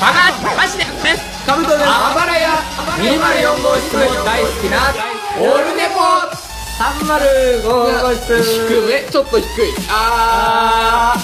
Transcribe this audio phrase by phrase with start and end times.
[0.00, 2.50] バカマジでですカブトですあばらや
[2.98, 4.92] 204号室も大好きな
[5.38, 6.00] オルネポ
[6.78, 9.46] 305号室低めちょっと低い
[9.88, 11.14] あ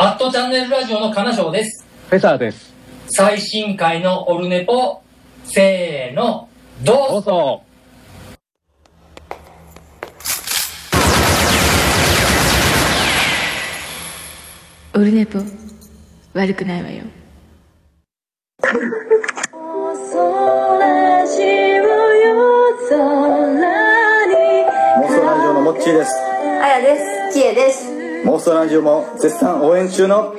[0.00, 1.84] アットチャンネルラジオの金賞です。
[2.08, 2.72] フェザーです。
[3.08, 5.02] 最新回のオルネポ、
[5.42, 6.48] せーの、
[6.84, 7.62] どうぞどうぞ。
[14.94, 15.40] オルネポ
[16.38, 17.02] 悪くないわよ
[18.62, 19.94] 妄
[25.08, 26.12] 想ラジオのモッチーです
[26.62, 27.34] あやです。
[27.34, 27.88] ちえです。
[28.24, 30.34] 妄想ラジオも絶賛応援中の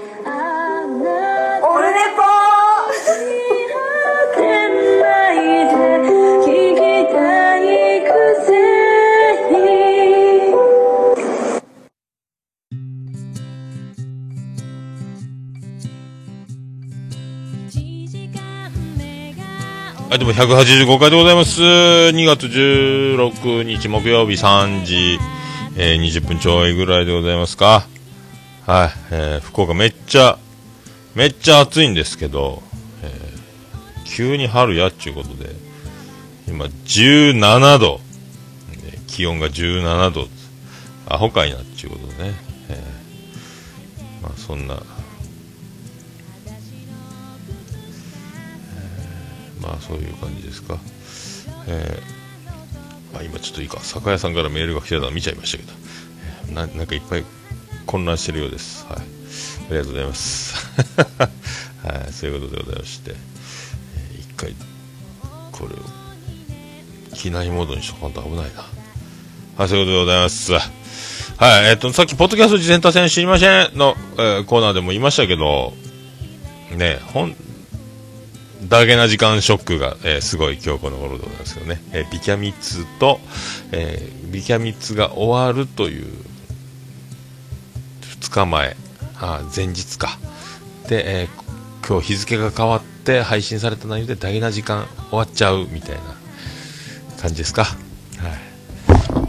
[20.10, 21.62] はい、どうも185回でございます。
[21.62, 25.20] 2月16日木曜日3時、
[25.78, 27.86] えー20分ちょいぐらいでございますか。
[28.66, 30.40] はい、えー福岡めっちゃ、
[31.14, 32.64] めっちゃ暑いんですけど、
[33.04, 35.52] えー急に春やっちゅうことで、
[36.48, 38.02] 今17度、
[38.84, 40.28] えー気温が17度、
[41.08, 42.34] アホかいなっちゅうことでね、
[42.70, 44.82] えーまあそんな、
[49.62, 50.78] まあそういう感じですか。
[51.68, 55.74] えーまあ、今ちょっといいか、酒屋さんからメールが来てたの見ちゃいましたけど、
[56.48, 57.24] えーななんかいっぱい
[57.86, 58.86] 混乱してるようです。
[58.88, 58.98] はい。
[59.00, 59.02] あ
[59.72, 60.56] りがとうございます。
[61.86, 64.56] はい、そういうことでございまして、えー一回、
[65.52, 68.66] これを、機内モードにしとかんと危ないな。
[69.58, 70.54] はい、そういうことでございます。
[70.54, 75.74] はい、えっ、と、さっき、ポッドキャスト自転車戦知りませんの、えーコーナーでも言いましたけど、
[76.72, 77.36] ね、ほん、
[78.64, 83.20] ダゲな時間ショックが、えーすごい今日この頃でございますけどね、えービキャミツと、
[83.72, 86.06] えービキャミツが終わるという
[88.22, 88.76] 2日前。
[89.22, 90.18] あ前日か。
[90.88, 91.50] で、えー
[91.88, 96.02] 今日日付が変わって配信された内容でダゲな時間終わっちゃうみたいな
[97.20, 97.64] 感じですか。
[97.64, 97.78] はい。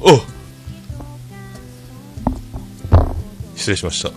[0.02, 0.20] お
[3.56, 4.10] 失礼しました。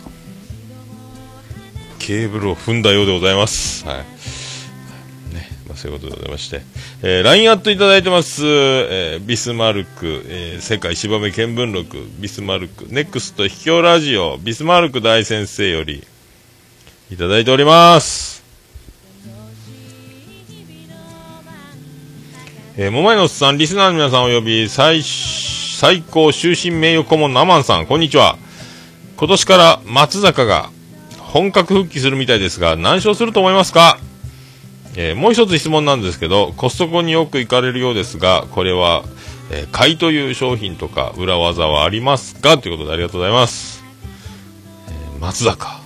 [2.00, 3.86] ケーブルを踏んだようでございます。
[3.86, 4.06] はい、
[5.74, 6.62] まあ、そういうことでございまして、
[7.02, 16.04] えー、LINE アットいただいてます、えービスマルク、えー世界芝目見聞録、ビスマルク、ネクスト秘境ラジオ、ビスマルク大先生より、
[17.12, 18.44] いただいております。
[22.78, 28.38] えー、桃井のおっさん、リスナーの皆さんおよび、最、最高終身名誉顧問のアマンさん、こんにちは。
[29.18, 30.70] 今年から松坂が
[31.18, 33.98] 本格復帰するみたいですが、何勝すると思いますか？
[34.96, 39.04] えーもう一つ質問なんですけど、コストコによく行かれるようですが、これは、
[39.52, 42.58] えー買いという商品とか裏技はありますか？
[42.58, 43.84] ということでありがとうございます。
[44.88, 45.82] えー松坂。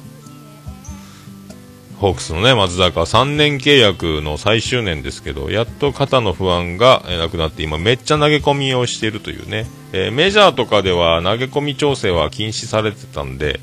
[2.00, 13.60] ホークスのね、松坂3年契約の最終年ですけど、やっと肩の不安がなくなって、今めっちゃ投げ込みをしているというね、えーメジャーとかでは投げ込み調整は禁止されてたんで、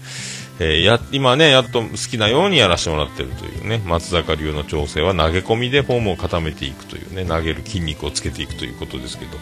[0.60, 9.37] えーや今ね、やっと好きなようにやらせてもらってるというね、松坂流の調整は投げ込みでフォームを固めていくというね、投げる筋肉をつけていくということですけど、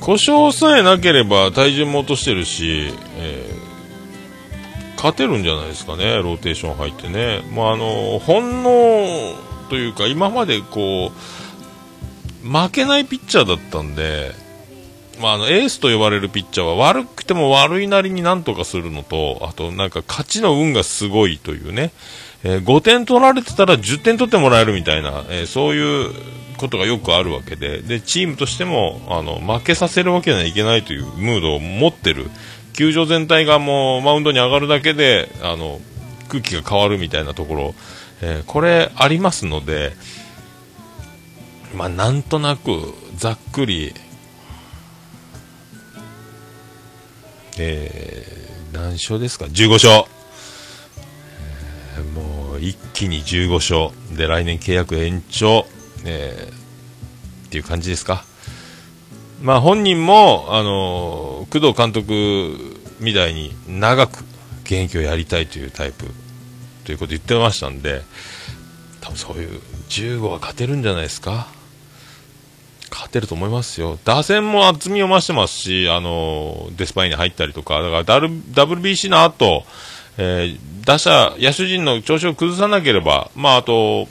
[0.00, 3.68] 故障さえなければ体重も落としてるし、えー
[4.98, 7.42] 勝てるんじゃないですかね、ローテーション入ってね。
[7.54, 9.36] まあ、あの、本能
[9.70, 11.12] というか、今までこ
[12.44, 14.32] う、負けないピッチャーだったんで、
[15.20, 21.92] まあ、あのエースと呼ばれるピッチャーは悪くても悪いなりになんとかするのと、あとなんか勝ちの運がすごいというね、
[22.44, 26.12] えー5点取られてたら10点取ってもらえるみたいな、えーそういう
[26.56, 32.30] ことがよくあるわけで、で、チームとしても、あの、負けさせるわけにはいけないというムードを持ってる。
[32.74, 35.80] 球場全体がもうマウンドに上がるだけで、あの、
[36.28, 37.74] 空気が変わるみたいなところ、
[38.22, 39.92] えーこれありますので、
[41.74, 43.94] まあ、なんとなく、ざっくり、
[47.58, 50.04] えー、何勝ですか ?15 勝。
[51.96, 54.16] えーもう、一気に15勝。
[54.16, 55.66] で、来年契約延長。
[56.04, 56.54] えー
[57.48, 58.24] っていう感じですか？
[59.40, 64.24] まあ、本人も、あのー工藤監督みたいに長く
[64.64, 66.04] 現役をやりたいというタイプ
[66.84, 68.02] ということ言ってましたんで、
[69.00, 71.48] 多分そういう15は勝てるんじゃないですか？
[72.90, 73.98] 勝てると思いますよ。
[74.04, 79.64] 打線も厚みを増してますし、あの、デスパイに入ったりとか、だから WBC の後、
[80.16, 84.08] えー、打者、野手陣の調子を崩さなければ、まあ、あと、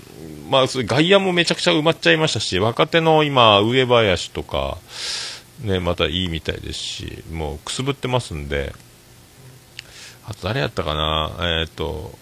[0.49, 4.77] まあ、外野もめちゃくちゃ埋まっちゃいましたし、若手の今、上林とか、
[5.61, 8.73] ね、またいいみたいですし、もうくすぶってますんで、
[10.25, 12.17] あと誰やったかな、えっ、と、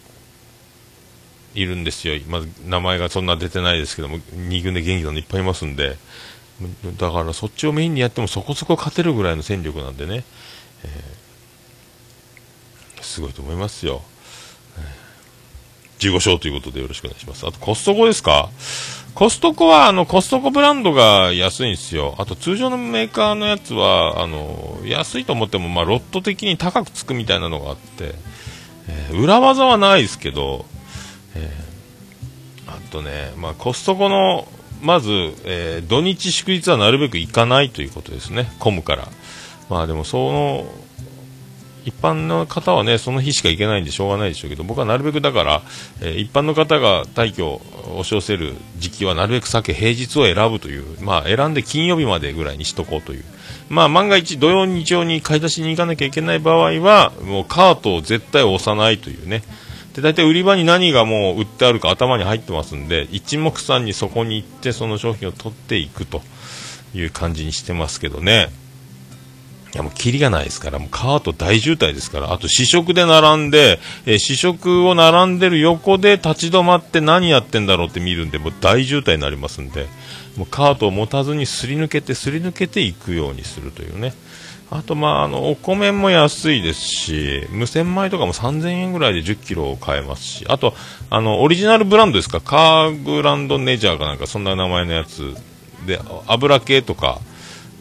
[1.56, 2.19] いるんですよ。
[2.28, 5.98] まず名前がそんな出てないですけども、2軍で元気なのいっぱいいますんで、
[6.98, 10.24] だからそっちをメインにやってもそこそこ勝てるぐらいの戦力なんでね、
[10.84, 14.02] えー、すごいと思いますよ。
[16.00, 17.48] 15勝ということでよろしくお願いします。
[17.48, 18.50] あとコストコですか？
[19.16, 22.16] コストコは、あの、コストコブランドが安いんですよ。
[22.18, 28.13] あと通常のメーカーのやつは、あの、安いと思っても、まあ、ロット的に高くつくみたいなのがあって、
[28.90, 30.66] えー、裏技はないですけど、
[31.34, 34.50] えー、あとね、まあ、コストコの、
[34.81, 35.10] まず、
[35.45, 38.51] えー、土日祝日はなるべく行かないということですね。
[38.60, 39.07] 混むから。
[39.69, 40.66] まあでも、その、
[41.86, 45.62] 一般の方はね、その日しか行けないんでしょうがないでしょうけど、僕はなるべくだから、
[46.01, 47.62] えー、一般の方が退去を
[48.00, 53.24] 押し寄せる時期はなるべく避け、平日を選ぶという、まあ選んで金曜日までぐらいにしとこうという。
[53.69, 59.44] まあ万が一土曜日曜に買い出しに行かなきゃいけない場合は、もうカートを絶対押さないというね。
[59.96, 66.22] で、大体売り場に何がもう売ってあるか頭に入ってますんで、一目散にそこに行ってその商品を取っていくと
[66.94, 68.50] いう感じにしてますけどね。
[69.74, 79.88] いやもうキリがないですから、もうカート大渋滞ですから、あと試食で並んで、えー、試食を並んでる横で立ち止まって何やってんだろうって見るんで、もう大渋滞になりますんで、
[80.36, 84.14] もうカートを持たずにすり抜けて、すり抜けていくようにするというね。
[84.72, 90.74] あと、まあ、あの、お米も安いですし、無洗米とかも3000円ぐらいで10キロ買えますし、あと、
[91.10, 95.36] あの、オリジナルブランドですか、カーグランドネジャーかなんか、そんな名前のやつ
[95.86, 97.20] で、油系とか、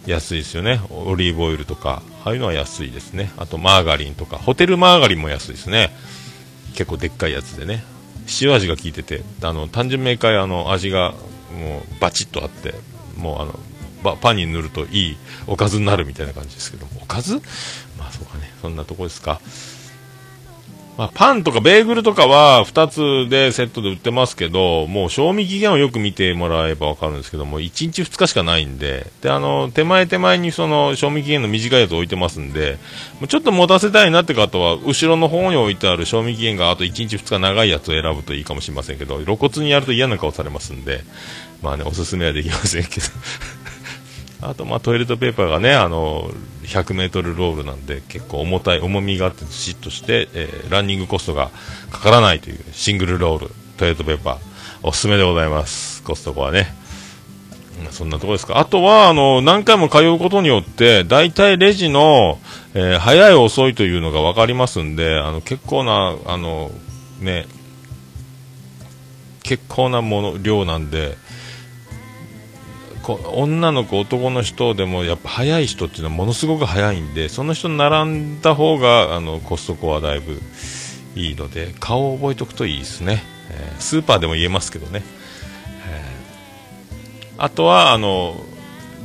[0.07, 0.81] 安いですよね。
[0.91, 3.33] オリーブオイルとか、ああいうのは安いですね。
[3.37, 5.91] あとマーガリンとか、ホテルマーガリンも安いですね。
[6.75, 7.83] 結構でっかいやつでね。
[8.41, 11.13] 塩味が効いてて、あの、単純明快あの、味が
[11.59, 12.75] もうバチッとあって、
[13.17, 13.59] もうあの、
[14.13, 15.17] パンに塗るといい
[15.47, 17.35] おかずになるみたいな感じですけども、おかず？
[17.99, 19.41] まあそうかね、そんなとこですか。
[20.97, 22.87] まあ、パンとかベーグルとかは2
[23.27, 32.79] つでセットで売ってますけど、もう賞味期限をよく見てもらえばわかるんですけども、1日2日しかないんで、で、あの、手前手前にその賞味期限の短いやつ置いてますんで、
[33.19, 41.01] もうちょっと持たせたいなって方は、後ろの方に置いてある賞味期限があと1日2日長いやつを選ぶといいかもしれませんけど、露骨にやると嫌な顔されますんで、
[41.61, 43.07] まあね、おすすめはできませんけど。
[44.45, 46.31] あと、まあ、トイレットペーパーがね、あの、
[46.65, 51.51] 100メートルロールなんで、結構重たい、重みがあって、ずしっとして、えー、ランニングコストが
[51.91, 54.39] かからないという、シングルロール、トイレットペーパー、
[54.83, 56.03] おすすめでございます。
[56.03, 56.75] コストコはね。
[57.91, 58.59] そんなとこですか。
[58.59, 62.39] あとは、あの、何回も通うことによって、大体レジの、
[62.75, 66.71] えー、早い遅いというのが分かりますんで、あの、結構な、あの、
[67.21, 67.47] ね、
[69.43, 71.17] 結構なもの、量なんで、
[73.13, 80.41] 女の子、男の人でもやっぱ早い人っていうのはものすごく早いんでその人に並んだ方があのコストコはだいぶ
[81.15, 85.03] いいので顔を覚えておくといいですね、えー、スーパーでも言えますけどね、
[85.87, 88.35] えー、あとはあの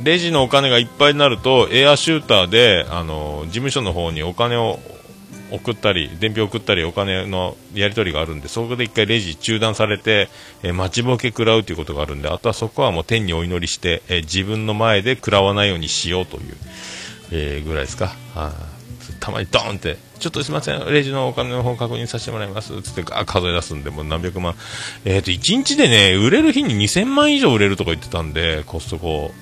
[0.02, 4.78] レジのお金がいっぱいになるとエアシューターであの事務所の方にお金を
[5.50, 10.28] 送ったり、伝票送ったり、お金のやり取りがあるんで、そこで一回レジ中断されて、
[10.62, 16.56] えー、待ちぼけ食らうということがあるんで、あとはそこはもう天にお祈りして、えー、自分の前で食らわないようにしようという、
[17.32, 18.14] えー、ぐらいですか。
[18.34, 18.52] あ
[19.18, 24.54] たまにドーンって、ちょっとすみません、レジのお金の方確認させてもらいます、つってガー数え出すんで、もう何百万。
[25.04, 29.32] えっ、ー、と、1日でね、売れる日に2000万以上売れるとか言ってたんで、コストコ、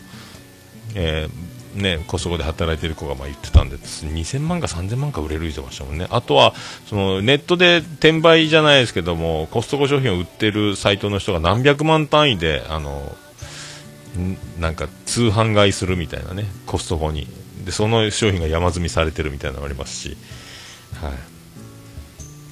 [0.94, 6.06] えー、ね、コストコで働いてる子がまあ言ってたんで、2000万か3000万か売れる言ってましたもんね。
[6.10, 6.54] あとは、
[6.88, 13.14] そのネットで転売じゃないですけども、コストコ商品を売ってるサイトの人が何百万単位で、あの、
[14.58, 17.28] なんか通販買いするみたいなね、コストコに。
[17.64, 20.16] で、その商品が山積みされてるみたいなのがありますし、
[21.02, 21.12] はい。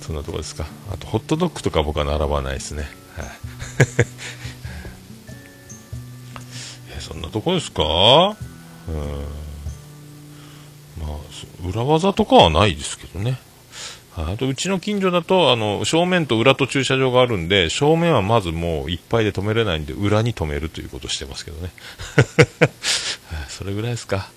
[0.02, 0.66] そんなとこですか。
[0.92, 2.82] あと、ホットドッグとか僕は並ばないですね。
[3.16, 3.26] はい
[6.96, 7.00] え。
[7.00, 8.37] そんなとこですか？
[10.98, 13.38] まあ、裏技とかはないですけどね。
[14.16, 21.70] あと、うちの近所だと、あの、正面と裏と駐車場があるんで、正面はまずもういっぱいで止めれないんで、裏に止めるということをしてますけどね。
[23.48, 24.30] それぐらいですか。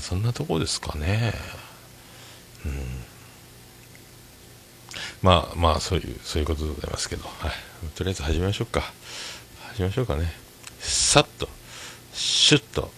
[0.00, 1.34] そんなとこですかね。
[2.66, 3.04] うん。
[5.22, 7.52] まあまあ、そういう、そういうことでございますけど、はい。
[7.94, 8.92] とりあえず始めましょうか。
[9.72, 10.32] 始めましょうかね。
[10.80, 11.48] さっと、
[12.12, 12.90] シュッと、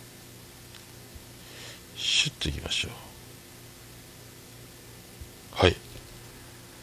[2.16, 2.92] シュッといきましょう。
[5.52, 5.76] はい。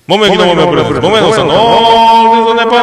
[0.05, 2.77] 桃焼きの桃プレゼンツ、桃屋のさんの、オールネポー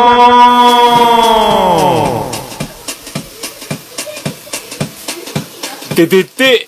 [5.94, 6.66] ててて、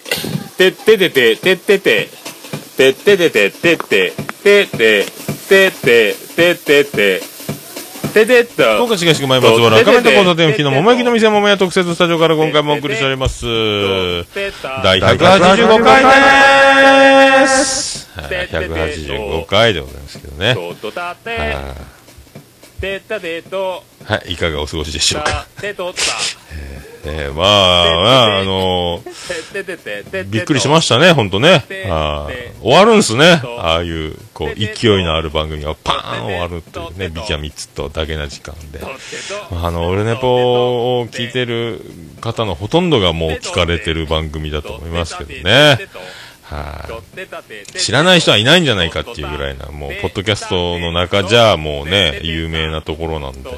[0.56, 2.08] てててて、ててて、
[2.76, 4.12] てててて、てて、
[4.44, 5.04] てて、
[5.48, 7.31] てて、ててて、てて
[8.42, 8.62] っと。
[8.76, 13.44] 福岡市東区前松原、赤目と交差点付近の桃焼きの店桃屋特設スタジオから今回もお送りしております。
[13.46, 16.04] 第185回
[17.40, 18.10] です。
[18.14, 20.54] はい185回でございますけどね。
[24.04, 25.46] はい、いかがお過ごしでしょうか。
[27.04, 27.46] えー、まあ、
[28.02, 31.64] まあ、あのー、びっくりしましたね、ほんとね。
[31.88, 33.40] あー終わるんすね。
[33.58, 38.80] ああいう、こう、勢いのある番組がパーン終わるっていうね、ビキャ3つとだけな時間で。
[39.50, 41.80] あの、オルネポを聞いてる
[42.20, 45.78] 方のほとんどがもう聞かれてる番組だと思いますけどね。
[46.52, 47.02] は
[47.74, 53.56] い、知らない人はいないんじゃないかっていうぐらいな、もう、ポッドキャストの中じゃ、もうね、有名なところなんで、は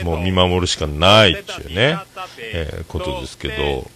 [0.00, 1.98] い、もう見守るしかないっていうね、
[2.38, 3.90] えーことですけど、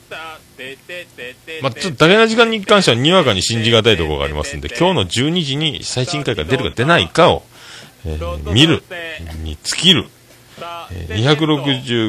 [1.63, 7.43] まあ、ちょっと、だけな時間に関してはにわかに信じがたいところがありますんで、今日の12時に最新回が出るか出ないかを、
[8.07, 8.83] えー見る
[9.43, 10.07] に尽きる、
[10.93, 11.37] えー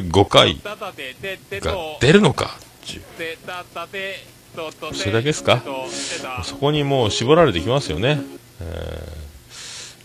[0.10, 0.94] 265回が
[2.02, 3.02] 出るのかっていう。
[4.94, 5.62] それだけですか？
[6.44, 8.22] そこにもう絞られてきますよね。
[8.62, 9.26] えー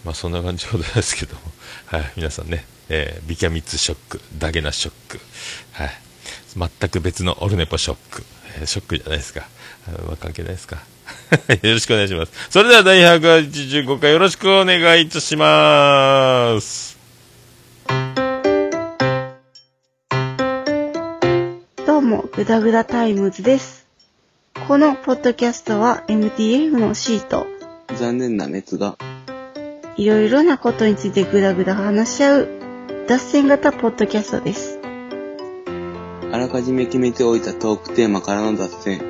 [0.05, 1.37] まあそんな感じでございますけど。
[1.87, 5.21] はい、皆さんね、えービキャミツショック、ダゲナショック、
[5.73, 5.91] はい、
[6.57, 8.25] 全く別のオルネポショック、
[8.59, 9.47] えーショックじゃないですか。
[9.89, 10.77] あまあ関係ないですか？
[11.63, 12.33] よろしくお願いします。
[12.49, 16.97] それでは第185回よろしくお願いいたします。
[21.87, 23.80] どうも、グダグダタイムズです。
[24.55, 27.47] このポッドキャストは MTF のシート、
[27.97, 28.97] 残念な滅が。
[29.97, 32.49] いろいろなことについてグダグダ話し合う、
[33.09, 34.79] 脱線型ポッドキャストです。
[36.33, 39.01] あらかじめ決めておいたトークテーマからの脱線、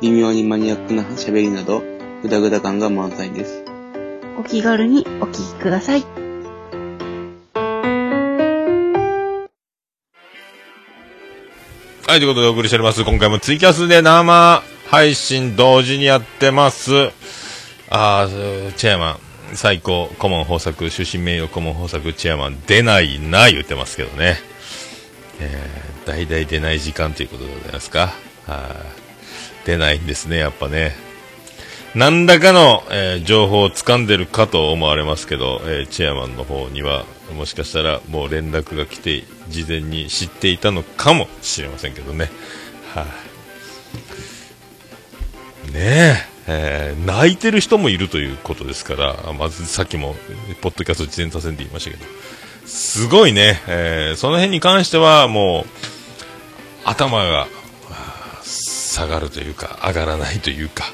[0.00, 1.82] 微妙にマニアックな喋りなど、
[2.22, 3.64] グダグダ感が満載です。
[4.38, 6.04] お気軽にお聞きください。
[12.06, 13.04] はい、ということでお送りしております。
[13.04, 17.10] 今回もツイキャスで生配信同時にやってます。
[17.88, 19.18] あー、チェアマン、
[19.54, 24.38] 最高、顧問豊作、終身名誉顧問豊作、チェアマン、出ないな、言ってますけどね。
[25.40, 28.12] えー、代々出ない時間ということでございますか。
[28.46, 29.00] はい
[29.64, 30.96] 出ないんですね、やっぱね。
[31.94, 37.04] 何らかの、えー情報を掴んでるかと思われますけど、えーチェアマンの方には、
[37.36, 42.30] もしかしたらもう連絡が来て、事前に知っていたのかもしれませんけどね。
[42.94, 43.04] はい、
[45.72, 50.16] ねえー泣いてる人もいるということですから、まずさっきも、
[50.60, 52.04] ポッドキャスト事前させんで言いましたけど、
[52.66, 55.70] すごいね、えーその辺に関してはもう、
[56.84, 57.46] 頭が、
[58.42, 60.84] 下がるというか、上がらないというか、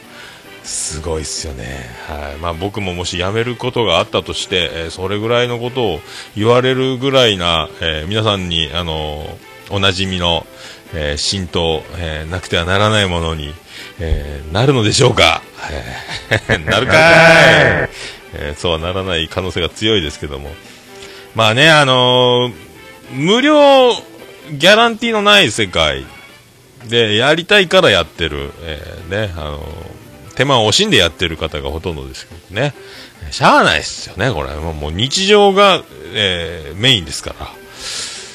[0.62, 1.88] すごいっすよね。
[2.08, 2.36] はい。
[2.36, 6.00] まあ僕ももし辞めることがあったとして、えーそれぐらいのことを
[6.36, 10.46] 言われるぐらいな、えー皆さんに、あのーおなじみの、
[10.94, 13.52] え浸透、えなくてはならないものに、
[14.00, 16.96] えーなるのでしょうか、えー なるかい、
[18.34, 20.54] えーそうはならない可能性が強いですけども。
[21.34, 22.52] まあね、あのー
[23.12, 23.92] 無料
[24.52, 26.04] ギャランティーのない世界
[26.86, 32.74] でやりたいからやってる、えーね、あのー手間を惜しんでやってる方がほとんどですけどね。
[33.30, 34.50] しゃあないっすよね、これ。
[34.56, 37.48] もうもう日常が、えーメインですから。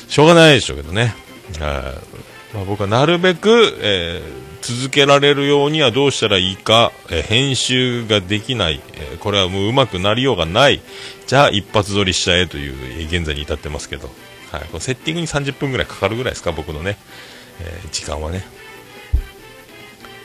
[0.10, 1.16] しょうがないでしょうけどね。
[1.60, 10.82] はいまあ、僕はなるべく、えー続けられるようにはどうしたらいいか、えー編集ができない、えーこれはもううまくなりようがない。
[11.26, 14.10] じゃあ一発撮りしちゃえという、え現在に至ってますけど。
[14.52, 16.98] はい、このセッティングに30分ぐらいかかるぐらいですか、僕のね、
[17.62, 18.46] え時間はね。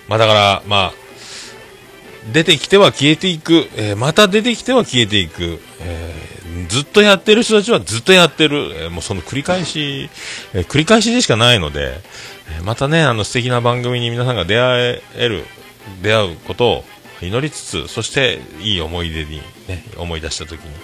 [0.08, 1.05] まあだから、まあ、
[2.32, 6.36] 出てきては消えていく、えーまた出てきては消えていく、えー
[6.68, 10.08] ずっとやってる人たちはずっとやってる、えーもうその繰り返し、
[10.52, 12.00] えー繰り返しでしかないので、
[12.58, 15.44] えーまたね、あの素敵な番組に皆さんが出会える、
[16.02, 16.84] 出会うことを
[17.22, 20.74] 祈りつつ、そしていい思い出に、ね、思い出した時に、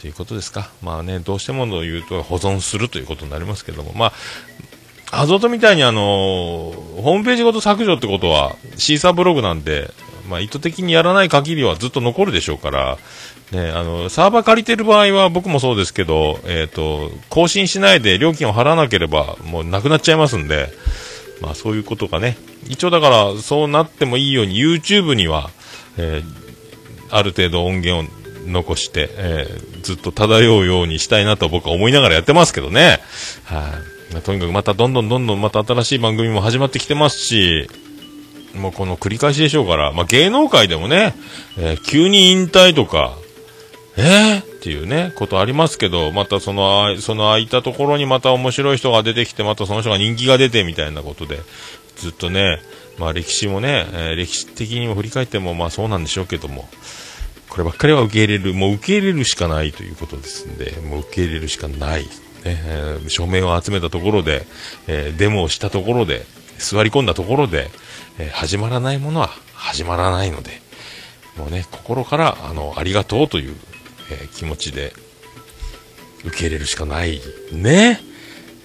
[0.00, 0.70] ということですか。
[0.82, 4.12] まあね、どうしてもの言うと保存するということになりますけども、ま
[5.10, 9.90] あ、アゾトみたいにあのホームページごと削除ってことは、シーサーブログなんで、
[10.32, 12.98] まあ、意図的にやらない限りはずっと残るでしょうから、
[13.52, 20.70] ね、あの、サーバー借りてる場合は僕もそうですけど、えっ、と、更新しないで料金を払わなければ、もうなくなっちゃいますんで、
[21.42, 25.50] まあそういうことがね、一応だからそうなってもいいように YouTube には、
[25.96, 26.42] えー
[27.14, 33.00] ある程度音源を残して、えーずっと漂うようにしたいなと僕は思いながらやってますけどね。
[33.44, 33.72] は
[34.16, 37.68] い、とにかくまたどんどんどんどんまた新しい番組も始まってきてますし、
[38.54, 41.14] もうこの繰り返しでしょうから、まあ、芸能界でもね、
[41.58, 43.16] えー急に引退とか、
[43.96, 51.40] えー、っていうね、ことありますけど、またその、その空いたところにまた面白い人が出てきて、またその人が人気が出てみたいなことで、
[51.96, 52.60] ずっとね、
[52.98, 56.68] まあ歴史もね、えー歴史的にも振り返ってもまあそうなんでしょうけども、
[57.48, 62.02] こればっかりは受け入れる、もう受け入れるしかないということですんで、もう受け入れるしかない。
[62.04, 62.08] ね
[62.44, 64.46] えー署名を集めたところで、
[64.86, 66.24] えーデモをしたところで、
[66.58, 67.70] 座り込んだところで、
[68.18, 70.60] えー始まらないものは始まらないので、
[71.36, 73.56] もうね、心から、あの、ありがとうという、
[74.10, 74.92] えー気持ちで、
[76.24, 77.20] 受け入れるしかない。
[77.52, 78.00] ね。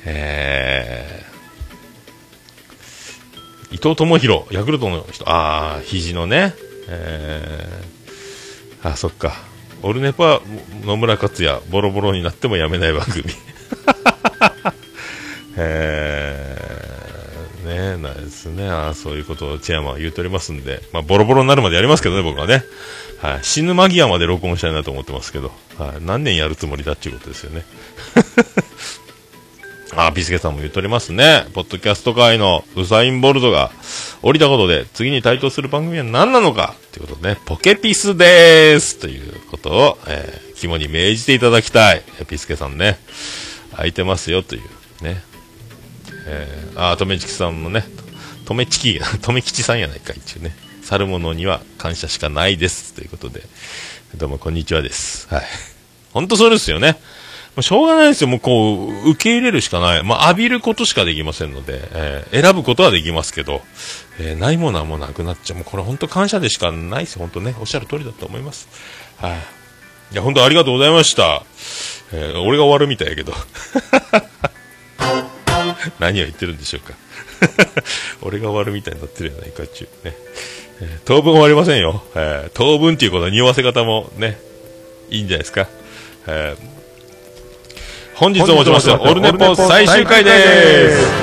[0.05, 6.53] えー、伊藤智弘、ヤクルトの人、ああ、肘のね、
[6.87, 9.33] えー、あ、そっか。
[9.83, 10.41] オルネポは
[10.83, 13.23] 野村克也、ボロボロになってもやめない番組。
[15.57, 16.16] えー、
[18.01, 18.69] なんですね。
[18.69, 22.63] あそういうことをチェアマンは言うておりますんで、まあ、ボロボロになるまでやりますけどね、僕はね。
[23.19, 23.39] はい。
[23.43, 26.01] 死ぬ間際まで録音したいなと思ってますけど、はい。
[26.01, 27.65] 何年やるつもりだっていうことですよね。
[29.95, 31.45] あ、ビスケさんも言っておりますね。
[31.53, 33.71] ポッドキャスト界のウサイン・ボルトが
[34.21, 42.03] 降りたことで、次に台頭する番組は何なのかということでね、ポケピスでーすということを、えー肝に銘じていただきたい。
[42.27, 42.97] ピスケさんね、
[43.71, 45.21] 空いてますよという、ね。
[46.29, 47.85] えー、あ、とめちきさんもね、
[48.45, 50.55] とめちき、とめきちさんやないか、一応ね。
[50.83, 52.93] 去る者には感謝しかないです。
[52.93, 53.41] ということで、
[54.15, 55.27] どうもこんにちはです。
[55.33, 55.43] はい。
[56.13, 56.93] 本当そうですよね。
[57.57, 58.27] もうしょうがないですよ。
[58.29, 60.03] もうこう、受け入れるしかない。
[60.03, 63.61] まあ、浴びることしかできませんので、えー選ぶことはできますけど、
[64.19, 65.57] えーないものはもうなくなっちゃう。
[65.57, 67.21] もうこれ本当感謝でしかないですよ。
[67.21, 67.55] 本当ね。
[67.59, 68.69] おっしゃる通りだと思います。
[69.17, 69.37] はい。
[70.13, 71.43] いや、本当ありがとうございました。
[72.13, 73.33] えー俺が終わるみたいやけど。
[75.99, 76.93] 何を言ってるんでしょうか。
[78.21, 80.15] 俺が終わるみたいになってるやないかっちゅうね。
[80.81, 82.03] えー当分終わりませんよ。
[82.15, 84.39] えー当分っていうことは匂わせ方もね、
[85.09, 85.67] いいんじゃないですか。
[86.27, 86.77] えー
[88.15, 91.07] 本日をもちまして、オルネポ最終回です。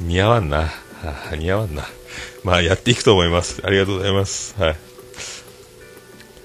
[0.00, 0.58] 似合わんな。
[0.58, 0.68] は
[1.32, 1.82] あ似合わんな。
[2.42, 3.62] まあ、やっていくと思います。
[3.64, 4.54] ありがとうございます。
[4.60, 4.76] はい。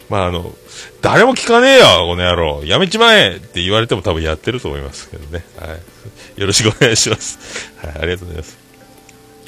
[0.10, 0.54] まあ、あの、
[1.02, 2.62] 誰も聞かねえよ、この野郎。
[2.66, 5.46] やめちまえって言われても多分やってると思いますけどね。
[5.60, 6.42] はい。
[6.42, 7.72] よろしくお願いします。
[7.78, 8.58] はい、ありがとうございます。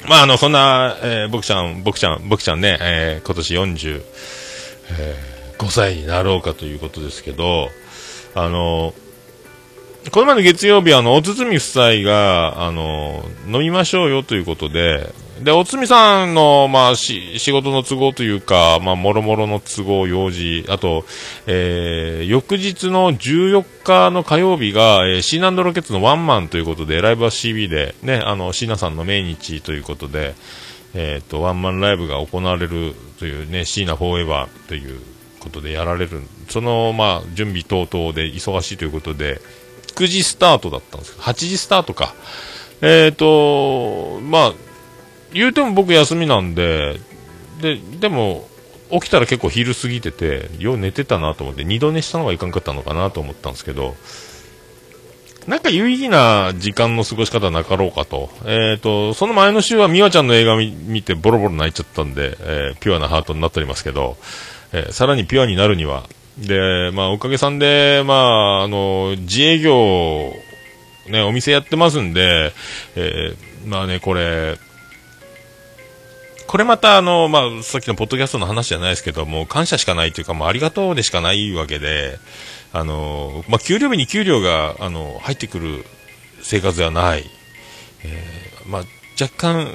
[0.08, 4.02] まあ、あの、そんな、えー、僕ちゃん、僕ちゃん、僕ちゃんね、えー今年40、
[4.98, 7.68] えー5歳になろうかということですけど、
[8.34, 8.94] あの、
[10.10, 15.08] この前の月曜日、あの、おつつみ夫妻が、あの、飲みましょうよということで、
[15.42, 21.04] で、おつみさんの、まあ、し、仕事の都合というか、まあ、もろもろの都合、用事、あと、
[21.46, 30.34] えー、翌日の14日の火曜日が、えー、シーナンドロケッツのワンマンということで、ライブは CB で、ね、あの、シーナさんの命日ということで、
[30.94, 35.00] えっ、と、ワンマンライブが行われるというね、シーナフォーエバーという
[35.40, 39.40] ことでやられる、その、まあ、準備等々で忙しいということで、
[39.94, 42.14] 9時スタートだったんですけど、8時スタートか。
[42.82, 44.52] えっ、と、まあ、
[45.32, 47.00] 言うても僕休みなんで、
[47.60, 48.48] で、でも、
[48.90, 53.96] 起きたら結構昼過ぎてて、よう寝てたなと思って、二度寝したのがいかんかったのかなと思ったんですけど、
[55.46, 58.30] なんか有意義な時間の過ごし方なかろうかと。
[58.44, 64.16] えっ、と、その前の週は美和ちゃんの映画見てボロボロ泣いちゃったんで、えーピュアなハートになっておりますけど、
[64.72, 66.04] えーさらにピュアになるには、
[66.38, 70.32] で、まあ、おかげさんで、まあ、あの、自営業、
[71.08, 72.52] ね、お店やってますんで、
[72.96, 73.34] え
[73.66, 74.56] まあね、これ、
[76.46, 82.18] これまたあの、まあ、さっきのポッドキャストの話じゃないですけども、感謝しかないというか、もうありがとうでしかないわけで、
[82.72, 85.84] あの、まあ、給料日に給料が、あの、入ってくる
[86.42, 87.24] 生活ではない。
[88.04, 88.82] えーまあ、
[89.20, 89.66] 若干、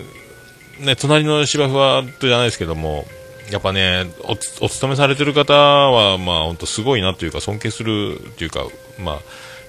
[0.80, 3.06] ね、隣の芝生はとじゃないですけども、
[3.52, 4.34] やっぱね、お、
[4.66, 8.66] お勤めされてる方は、まあ、本当すごいなというか、尊敬するというか、
[9.00, 9.20] まあ、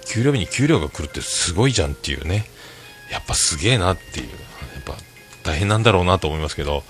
[0.06, 2.46] 給料日に給料が来るってすごいじゃんっていうね。
[3.10, 4.28] やっぱすげえなっていう。
[5.48, 6.84] 大変なんだろうなと思いますけど。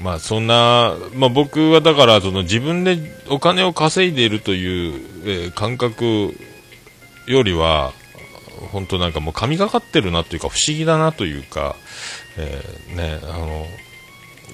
[0.00, 6.34] まあそんな、まあ僕はだからその自分でお金を稼いでいるという、えー感覚
[7.26, 7.92] よりは、
[8.72, 11.76] 本当なんかもう神がかってるなというか不思議だなというか、
[12.36, 13.66] えーね、あの、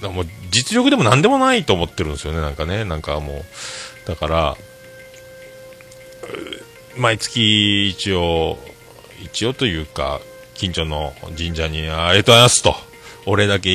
[0.01, 4.57] だもう実力でも何でもないと思ってるんですよね、なんかね、なんかもう、だから、
[6.97, 8.57] 毎月一応、
[9.23, 10.21] 一応というか、
[10.59, 12.75] 近所の神社にありがとうございますと、
[13.25, 13.69] お礼だけ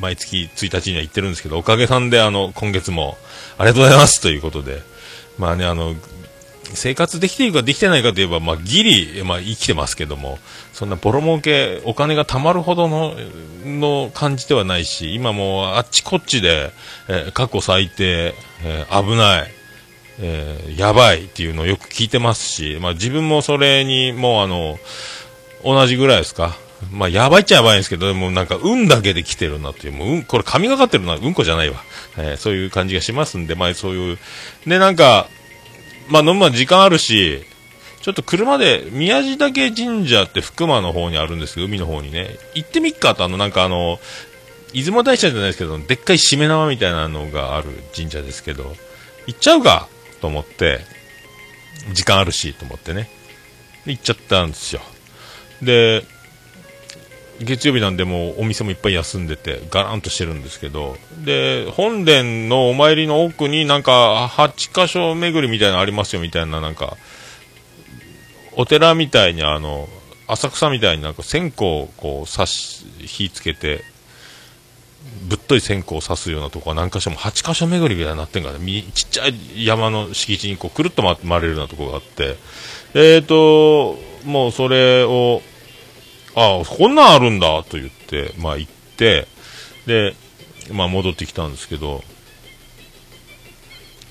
[0.00, 3.18] 毎月1日には行ってるんですけど、おかげさんであの、今月も
[3.58, 4.82] ありがとうございますということで、
[5.38, 5.94] まあね、あの、
[6.72, 10.38] 生活できているかできてないかといえば、まあ、ギリ、まあ、生きてますけども、
[10.72, 13.14] そんなボロ儲け、お金が貯まるほどの、
[13.66, 16.72] の感じではないし、今もうあっちこっちで、
[17.08, 19.50] えー過去最低、えー危ない、
[20.20, 24.78] えーやばいっていうのをよく聞いてますし、まあ、自分もそれにもうあの、
[25.64, 26.56] 同じぐらいですか？
[26.92, 31.76] まあ、やばいっちゃやばいんですけど、でもなんか、運だけで来てるなっていう、もう、うん、これ神がかってるのはうんこじゃないわ。
[32.16, 34.18] えーそういう感じがしますんで、まあ、そういう、
[34.66, 35.28] で、なんか、
[36.08, 37.44] まあ、飲むまで時間あるし、
[38.00, 44.00] ちょっと車で、宮地岳神社って福間の方にあるんですけど、海の方にね、行ってみっかと、あの、なんかあの、
[44.72, 48.74] 出雲大社じゃないですけど、でっかいしめ縄みたいなのがある神社ですけど、
[49.26, 49.88] 行っちゃうか
[50.22, 50.80] と思って、
[51.92, 53.10] 時間あるしと思ってね、
[53.84, 54.80] で行っちゃったんですよ。
[55.62, 56.04] で、
[57.40, 66.96] 月曜日なんでもうお店もいっぱい休んでて、ガランとしてるんですけど、で、本殿のお参りの奥になんか、8箇所巡りみたいなのありますよみたいな、なんか、
[68.52, 69.88] お寺みたいにあの、
[70.26, 73.84] 浅草みたいになんか線香をこう刺し、火つけて、
[75.28, 82.36] ぶっとい線香を刺すようなとこは何箇所も8箇所巡りみたいになってんからね、ちっちゃい山の敷地にこうくるっと回れるようなとこがあって、
[82.92, 85.42] えーと、もうそれを、
[86.34, 89.26] あこんなんあるんだと言って、まあ行って、
[89.86, 90.14] で、
[90.72, 92.02] まあ戻ってきたんですけど、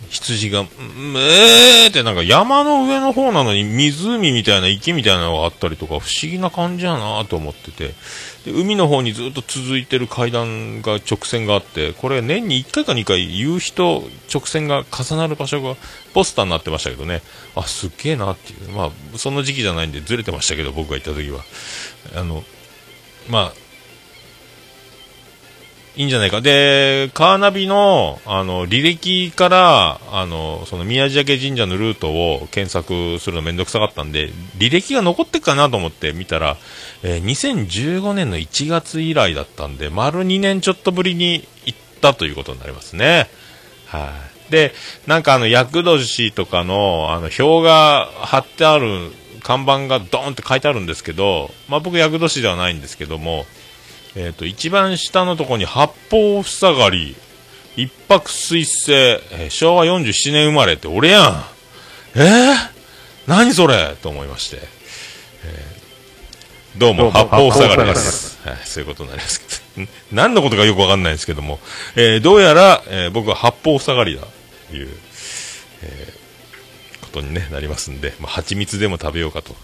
[0.10, 7.93] 羊が、んえーってなんか山の上の方なのに湖みたいな池みたいなのがあったりとか不思議な感じやなと思ってて、
[8.45, 15.75] で海の方にずっと続いてる階段が直線があって、これ年に1回か2回夕日と直線が重なる場所が
[16.13, 17.21] ポスターになってましたけどね、
[17.56, 18.69] あ、すっげえなっていう。
[18.71, 21.43] まあ、その時期じゃないんでずれてましたけど、僕が行った時は。
[22.15, 22.43] あの、
[23.28, 23.69] まあ、
[26.00, 26.40] いいんじゃないか。
[26.40, 36.56] で、カーナビの、あの、履歴から、あの、その宮地岳神社のルートを検索するのめんどくさかったんで、履歴が残ってっかなと思って見たら、
[37.04, 43.30] えー2015年の1月以来だったんで、丸2年ちょっとぶりに行ったということになりますね。
[43.88, 44.10] は
[44.48, 44.52] い。
[44.54, 44.74] で、
[45.06, 49.12] なんかあの、厄年とかの、あの、表が貼ってある
[49.44, 53.46] 看板がドーンって書いてあるんですけど、まあ僕厄年ではないんですけども、
[54.15, 57.15] えっ、と、一番下のところに八方塞がり、
[57.76, 61.45] 一泊水星、えー昭和47年生まれって俺やん。
[62.15, 62.56] えー、
[63.28, 63.95] 何それ？
[64.02, 64.58] と思いまして。
[65.45, 65.80] えー
[66.78, 68.39] どうも、八方塞がりです。
[68.48, 69.41] はい、そういうことになります
[69.76, 69.84] けど。
[69.84, 71.60] ん 何のことかよくわかんないんですけども、
[71.95, 74.22] えーどうやら、えー僕は八方塞がりだ、
[74.69, 74.89] という、
[75.84, 76.19] えー
[77.02, 79.56] ことに、ね、なりますんで、まあ、蜂蜜でも食べようかと。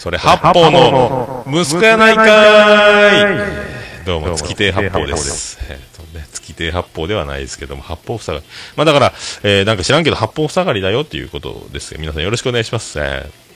[0.00, 4.04] それ、八方の息子やないかーい。
[4.06, 5.58] どうも、月亭八方です。
[5.68, 8.46] えーとね、月亭八方ではないですけども、八方塞がり。
[8.76, 12.98] まあだから、えーなんか知らんけど、八方塞がりだよっていうことです皆さんよろしくお願いします。
[12.98, 13.49] えー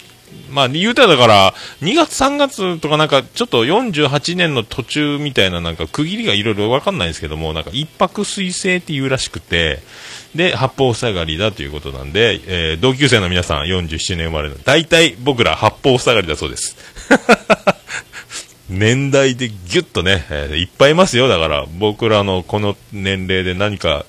[0.51, 9.81] まあ、言うたらだから、2月3月とかなんか、ちょっと48年の途中みたいななんか区切りがいろいろわかんないんですけども、なんか一泊水星っていうらしくて、
[10.35, 16.77] で、八方塞がりだということなんで、えー同級生の皆さん47年生まれの、大体僕ら八方塞がりだそうです。
[18.69, 21.29] 年代でギュッとね、えーいっぱいいますよ。
[21.29, 24.05] だから、僕らのこの年齢で何か、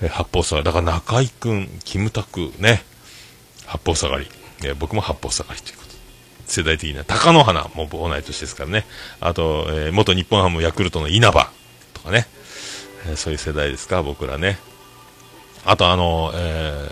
[0.00, 0.64] えー八方塞がり。
[0.64, 2.82] だから中井くん、キムタク、ね、
[3.66, 4.26] 八方塞がり。
[4.64, 5.92] えー僕も八方塞がりということ。
[6.46, 8.84] 世代的には、貴乃花も同い年ですからね。
[9.20, 11.50] あと、えー元日本ハムヤクルトの稲葉
[11.94, 12.26] とかね。
[13.06, 14.58] えーそういう世代ですか、僕らね。
[15.64, 16.88] あと、あの、え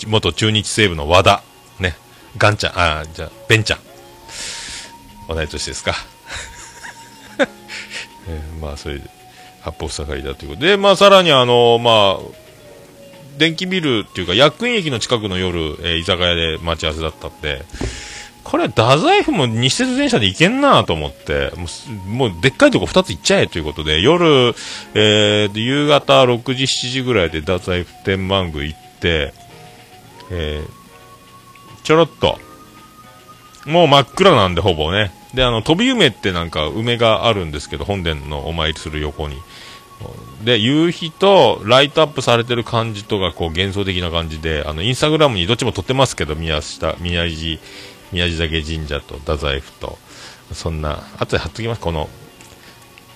[0.00, 1.42] ー元中日西部の和田。
[1.78, 1.96] ね。
[2.36, 3.78] ガンちゃん、あー、じゃあ、ベンちゃん。
[5.28, 5.94] 同い年ですか。
[8.28, 9.08] えーまあ、それで、
[9.62, 12.43] 八方塞がりだということで、まあ、さらにあの、まあ、
[13.38, 17.64] 電気ビルっていうか、薬院駅の近くの夜、えー居酒屋で待ち合わせだったんで、
[18.44, 21.66] これ、太宰府も西鉄電車で行けんなと思って、も
[22.06, 24.54] う、もうでっかいとこ2つ行っちゃえということで、夜、
[24.94, 29.32] えーで夕方6時、7時ぐらいで太宰府天満宮行って、
[30.30, 30.84] えー
[31.84, 32.38] ちょろっと、
[33.66, 35.12] もう真っ暗なんで、ほぼね。
[35.34, 39.36] で、あの、飛び梅ってなんか梅があるんですけど、本殿のお参りする横に。
[40.44, 47.58] で、夕日とライトアップされてる感じとか、こう幻想的な感じで、あの、インスタグラムにどっちも撮ってますけど、宮下、宮地、
[48.12, 49.98] 宮地岳神社と太宰府と、
[50.52, 52.08] そんな、後で貼っときます、この、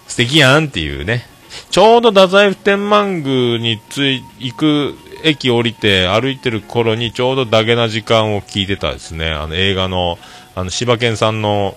[0.07, 1.29] 素敵やんっていうね。
[1.71, 9.31] ちょうど太宰府天満宮につい、行く駅降りて歩いてる頃にちょうどダゲな時間を聞いてたですね。
[9.31, 10.19] あの映画の、
[10.55, 11.77] あの柴犬さんの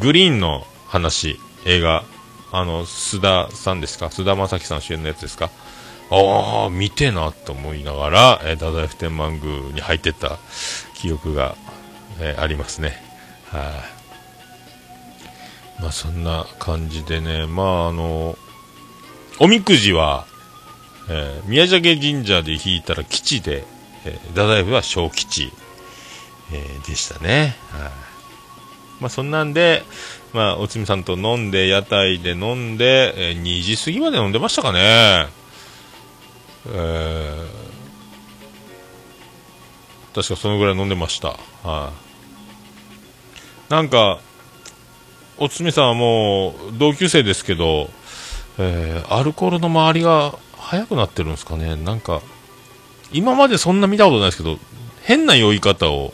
[0.00, 2.04] グリーンの話、映画
[2.50, 4.06] あの、須田さんですか？
[4.06, 5.50] 須田正樹さん主演のやつですか？
[6.10, 10.38] ああ、見てなと思いながら、えー、太宰府天満宮に入ってった
[10.94, 11.54] 記憶が、
[12.18, 12.96] えー、ありますね。
[13.50, 13.72] はい、あ、
[15.82, 18.38] まあそんな感じでね、まああの、
[19.38, 20.26] おみくじは、
[21.10, 23.64] えー、宮崎神社で引いたら吉で、
[24.06, 25.52] えー、太宰府は小吉、
[26.52, 27.54] えー、でしたね。
[27.70, 27.90] はい、あ、
[29.00, 29.82] まあそんなんで、
[30.32, 35.26] まあおつみさんと飲んで、屋台で飲んで、えー、2時過ぎまで飲んでましたかね。
[36.66, 41.28] えー、確かそのぐらい飲んでました。
[41.28, 41.92] はい、あ、
[43.68, 44.20] なんか、
[45.38, 47.90] おつみさんはもう同級生ですけど、
[48.58, 51.76] えー、アルコールの周りが速くなってるんですかね。
[51.76, 52.20] なんか、
[53.12, 54.58] 今までそんな見たことないですけど、
[55.02, 56.12] 変な酔い方を、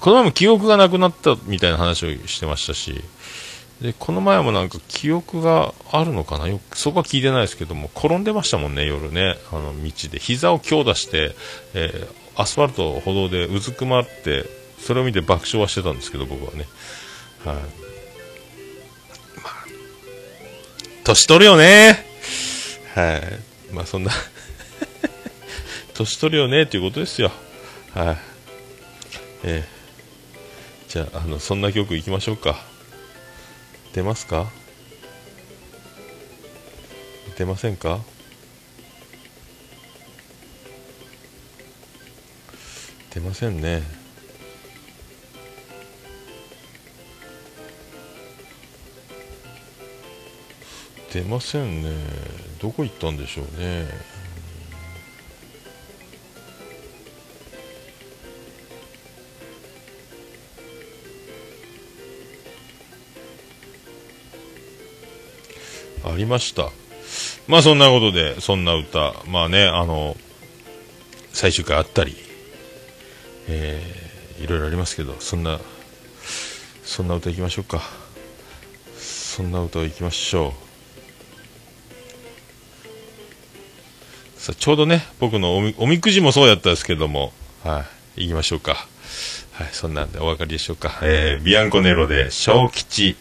[0.00, 3.02] この前も記憶がなくなったみたいな話をしてましたし、
[3.80, 6.48] で、この前もなんか記憶があるのかな？
[6.48, 9.36] よく、そこは聞いてないですけども、転んでましたもんね、夜ね。
[9.52, 10.18] あの、道で。
[10.18, 11.36] 膝を強打して、
[11.74, 14.44] えー、アスファルト歩道でうずくまって、
[14.80, 16.66] それを見て爆笑はしてたんですけど、僕はね。
[17.44, 17.66] はい、まあ
[21.04, 22.04] 年取るよね。
[22.94, 23.74] はい。
[23.74, 24.10] まあそんな
[25.94, 27.30] 年取るよねっていうことですよ。
[27.94, 28.16] はい。
[29.44, 29.75] えー、
[30.96, 32.56] じゃあ、あの、そんな曲いきましょうか。
[33.92, 34.50] 出ますか？
[37.36, 38.00] 出ませんか？
[43.10, 43.82] 出ませんね。
[51.12, 51.90] 出ませんね
[52.58, 53.86] どこ行ったんでしょうね
[66.10, 66.70] ありました
[67.48, 70.16] まあそんなことでそんな歌まあねあの
[71.32, 72.16] 最終回あったり
[73.48, 75.60] えー、いろいろありますけどそんな
[76.84, 77.80] そんな歌いきましょうか
[78.96, 80.66] そんな歌いきましょう
[84.46, 87.32] さあちょうどね、僕のおみおみくじもそうやったですけども、
[87.64, 87.84] は
[88.16, 88.74] い、行きましょうか。
[89.50, 91.00] はい、そんなんでお分かりでしょうか。
[91.02, 93.16] えー、ビアンコネロで小吉。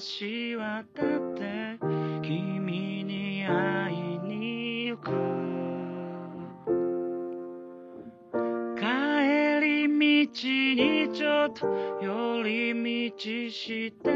[0.00, 1.78] 橋渡って
[2.22, 5.10] 君に会いに行く。
[8.78, 11.66] 帰り道にちょっと
[12.00, 13.18] 寄り道
[13.50, 14.09] したくて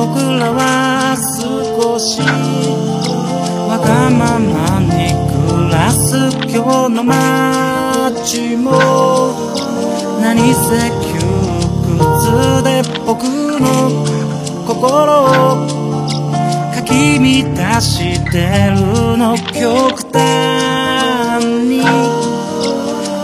[0.00, 2.22] 僕らは少し
[3.68, 6.16] わがままに暮らす
[6.48, 8.72] 今日の街も
[10.22, 11.20] 何せ窮
[11.98, 13.24] 屈で僕
[13.60, 13.92] の
[14.66, 15.68] 心を
[16.72, 21.84] かき乱してるの極端に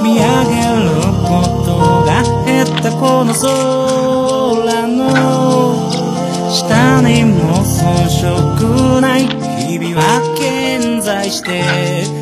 [0.04, 0.92] 見上げる
[1.24, 1.24] こ
[1.64, 3.85] とが減ったこの空
[11.30, 12.15] 健在して。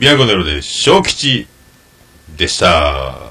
[0.00, 1.46] ビアゴネロで小吉
[2.34, 3.30] でした。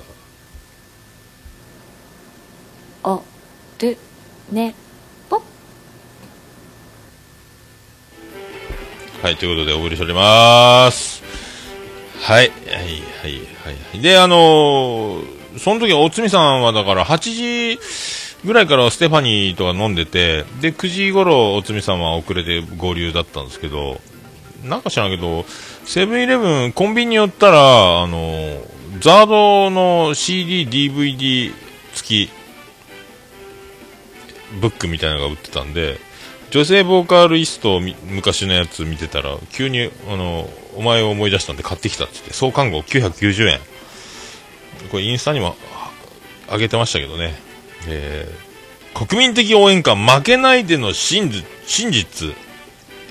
[3.03, 3.23] お
[3.79, 3.97] る
[4.51, 4.75] ね
[5.27, 5.41] ぽ
[9.23, 11.23] はい、ということでお送りしております。
[12.21, 13.99] はい、はい、はい、はい。
[13.99, 17.79] で、あのーその時はおつみさんはだから8時
[18.45, 23.99] ぐらいからステファニーとか飲んでて、で、9時頃おつみさんは遅れて合流だったんですけど、
[24.63, 25.45] なんか知らんけど、
[25.89, 28.61] セブンイレブン、コンビニ寄ったら、あの
[28.99, 31.51] ザードの CD、DVD
[31.95, 32.29] 付き、
[34.61, 35.97] ブックみたいなのが売ってたんで、
[36.51, 43.59] 女性ボーカルリストを昔のやつ見てたら、急に、あの、お前を思い出したんで買ってきたって言って、創刊号990円。
[44.91, 45.55] これインスタにも
[46.51, 47.33] 上げてましたけどね。
[47.87, 48.49] えー
[49.07, 52.35] 国民的応援歌、負けないでの真実、真実、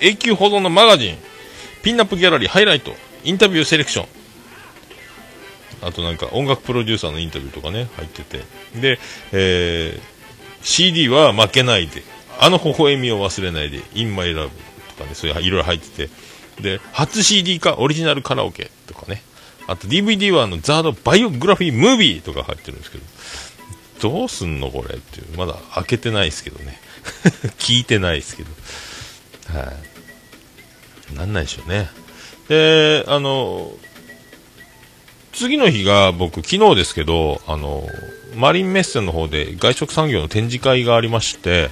[0.01, 1.19] 永久保存のマガジン、
[1.89, 2.93] ピンナップギャラリー、ハイライト、
[3.25, 4.07] インタビューセレクション、
[5.89, 8.45] あとなんか音楽プロデューサーのインタビューとかね、入ってて。
[8.79, 8.99] で、
[9.33, 10.01] えー
[10.61, 12.03] CD は負けないで、
[12.41, 14.51] あの微笑みを忘れないで、In My Love
[14.99, 16.13] とかね、そういういろいろ入ってて。
[16.61, 19.23] で、初 CD かオリジナルカラオケとかね。
[19.67, 23.05] あと DVD はあのザードバイオグラフィームービーとか入ってるんですけど、
[24.11, 25.39] どうすんのこれっていう。
[25.39, 26.79] まだ開けてないですけどね。
[27.57, 29.59] 聞いてないですけど。
[29.59, 29.88] はい。
[31.15, 31.89] なんないでしょうね。
[32.49, 33.73] で、あの、
[35.33, 37.87] 次の日が僕、昨日ですけど、あの、
[38.35, 41.71] マリンメッセの方で外食産業の展示会がありまして、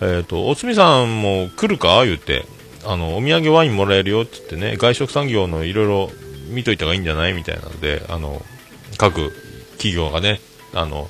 [0.00, 2.04] えっ、と、おつみさんも来るか？
[2.04, 2.44] 言うて、
[2.84, 6.10] あの、お土産ワインもらえるよって言ってね、外食産業のいろいろ
[6.48, 7.32] 見といた方がいいんじゃない？
[7.32, 8.42] みたいなので、あの、
[8.98, 9.32] 各
[9.72, 10.40] 企業がね、
[10.72, 11.08] あの、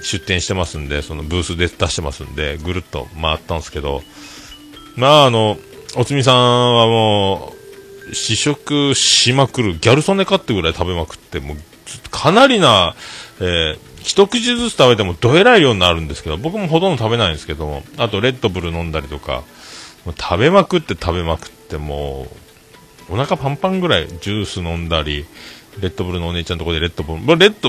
[0.00, 4.02] 出店してますんで、そのブースで出してますんで、ぐるっと回ったんですけど、
[4.96, 5.58] まあ、あの、
[5.96, 7.54] おつみさんはも
[8.10, 11.56] う、試食しまくる、ギャル曽根かってぐらい食べまくって、もう、
[12.10, 12.94] かなりな、
[13.40, 19.42] えー一口ずつ食べてもどえらい量になるんですけど、僕もほとんど食べないんですけども、あとレッドブル飲んだりとか、
[20.06, 22.26] もう食べまくって食べまくって、も
[23.10, 25.26] う、お腹パンパンぐらい、ジュース飲んだり、
[25.80, 27.68] レッドブルのお姉ちゃんのとこでレッドブル、レッド、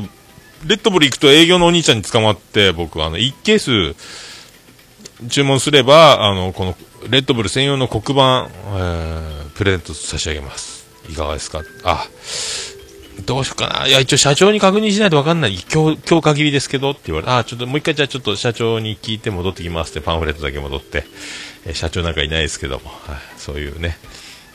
[0.65, 3.95] レッドブル行くと営業のお兄ちゃんに捕まって、僕、あの、1ケース、
[5.27, 6.77] 注文すれば、あの、この、
[7.09, 10.87] レッドブル専用の黒板、えープレゼント差し上げます。
[11.09, 11.61] いかがですか？
[11.83, 12.07] あ、
[13.25, 13.87] どうしようかな。
[13.87, 15.53] いや、一応社長に確認しないとわかんない。
[15.73, 21.03] 今日、今日限りですけどって言われて、あ、ちょっともう一回じゃあちょっと社長に聞いて戻ってきますってパンフレットだけ戻って、
[21.65, 23.97] えー社長なんかいないですけども、はい、そういうね、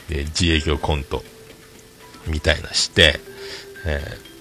[0.09, 1.23] え自営業コント、
[2.25, 3.19] みたいなして、
[3.85, 4.34] えー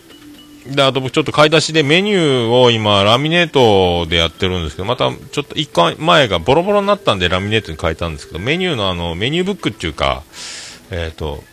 [0.67, 10.23] で、あと僕ちょっと買い出しでメニューを今ラミネートでやってるんですけど、またちょっと一回前がボロボロになったんでラミネートに変えたんですけど、メニューのあの、メニューブックっていうか、
[10.91, 11.45] えっ、と、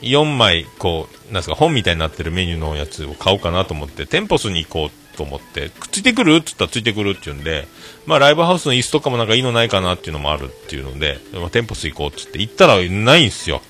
[0.00, 7.66] 4枚、こう、なんすか、本みたいになってるメニューのやつを買おうかなと思って、テンポスに行こうと思って、くっついてくるって言ったらついてくるって言うんで、
[8.06, 13.60] まあライブハウスの椅子とかもなんかいいのないかなっていうのもあるっていうので、まあ、テンポス行こうって言って、行ったらないんすよ。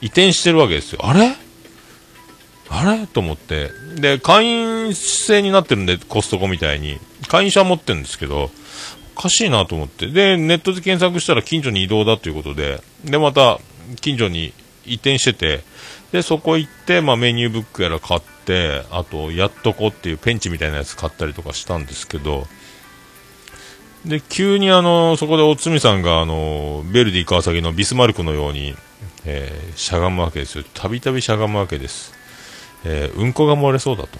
[0.00, 1.00] 移転してるわけですよ。
[1.04, 1.34] あれ？
[2.72, 3.06] あれ？
[3.06, 3.70] と思って。
[3.96, 6.98] で、会員制になってるんで、コストコみたいに。
[7.28, 8.50] 会員証は持ってるんですけど、
[9.16, 10.06] おかしいなと思って。
[10.06, 13.58] で、ネットで検索したら近所に移動だということで、で、また、
[14.00, 14.52] 近所に
[14.86, 15.64] 移転してて、
[16.12, 22.46] で、そこ行って、まあ、メニューブックやら買って、あと、やっとこっていうペンチみたいなやつ買ったりとかしたんですけど、
[24.06, 28.74] で、急にあの、そこでおつみさんがあの、ベルディ川崎のビスマルクのように、
[29.24, 30.64] えーしゃがむわけですよ。
[30.72, 32.14] たびたびしゃがむわけです。
[32.84, 34.18] えーうんこが漏れそうだと。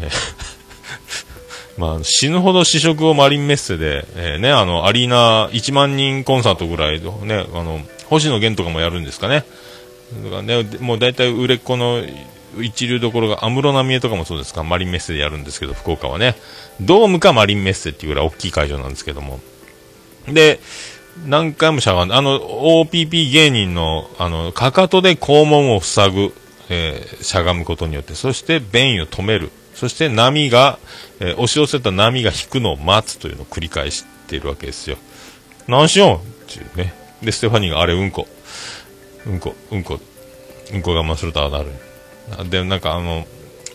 [0.00, 0.10] えー
[1.78, 9.44] まあ、死ぬほど試食をマリンメッセで、えーね、あの、アリーナ1万人コンサートぐらいのね、あの、星野源とかもやるんですかね。
[10.22, 12.04] だからね、もう大体売れっ子の
[12.60, 16.36] 一流どころが、安室奈美恵とかもそうですか、マリンメッセでやるんですけど、福岡はね。
[16.80, 19.40] ドームかマリンメッセっていうぐらい大きい会場なんですけども。
[20.28, 20.60] で、
[21.26, 26.34] 何回もしゃがんで、あの、OPP 芸人の、あの、かかとで肛門を塞ぐ、
[26.70, 29.50] えーしゃがむことによって、そして便意を止める。
[29.74, 30.78] そして波が、
[31.20, 34.96] えー押し寄せた波が引くのを待つというのを繰り返しているわけですよ。
[35.68, 36.94] 何しよんっていうね。
[37.22, 38.26] で、ステファニーがあれうんこ。
[39.26, 39.98] うんこ、うんこ、
[40.72, 42.50] うんこ我慢するとああなる。
[42.50, 43.26] で、なんかあの、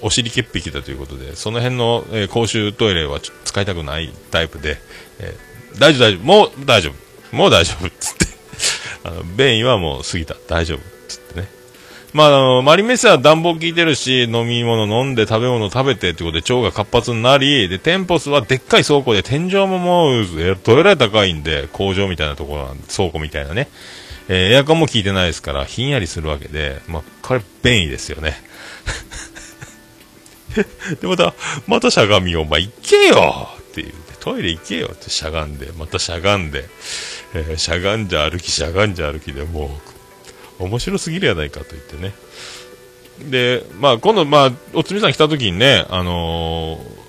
[0.01, 4.77] お尻潔癖だということで、その辺の、えー公衆トイレはちょっと使いたくないタイプで、
[5.19, 6.91] えー大丈夫大丈夫、もう大丈
[7.31, 8.25] 夫、もう大丈夫っつって、
[9.03, 11.47] あの、便意はもう過ぎた、大丈夫っつってね。
[12.13, 23.69] まあ、あの、マリメッセは暖房効いてるし、飲み物飲んで食べ物食べてってことで腸が活発になり、で、テンポスはでっかい倉庫で天井ももう、えどえらい高いんで、工場みたいなところなんで、倉庫みたいなね。
[24.27, 28.41] えーエアコンも効いてないですから、ひんやりするわけで、まあ、これ便意ですよね。
[31.01, 31.33] で、また、
[31.67, 36.65] またしゃがみを、まあ、行けよっていう、トイレ行けよってしゃがんで、またしゃがんで、
[37.33, 39.98] えーしゃがんじゃ歩き、しゃがんじゃ歩きでもう、
[40.59, 42.13] 面白すぎるやないかと言ってね。
[43.29, 46.99] で、まあ、今度、まあ、おつみさん来た時にね、あのー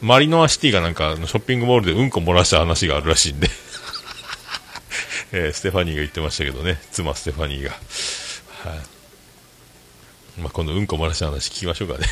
[0.00, 3.48] マリノアシティがなんか、ショッピングモールでうんこ漏らした話があるらしいんで、
[5.32, 7.70] えーステファニーが言ってましたけどね、妻ステファニーが。
[7.70, 7.76] は
[8.76, 10.40] い。
[10.40, 12.06] まあ、今度うんこ漏らした話聞きましょうかね。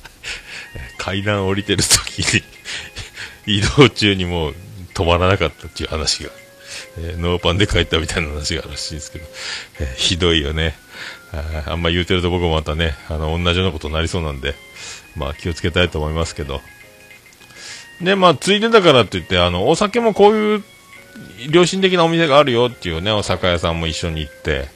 [0.98, 2.44] 階段降りてる時に
[3.58, 4.54] 移動中にもう
[4.92, 6.30] 止まらなかったっていう話が、
[6.98, 9.24] えーノーパンで帰ったみたいな話があるらしいんですけど、
[9.80, 10.74] えーひどいよね。
[11.32, 14.54] ああんま言うてると僕もまたね、あの、同じようなことになりそうなんで、
[15.16, 16.60] まあ気をつけたいと思いますけど。
[18.00, 20.64] で、まあ、ついでだからって言って、あの、お酒もこういう
[21.50, 24.68] 良心的なお店があるよっていうね、お酒屋さんも一緒に行って、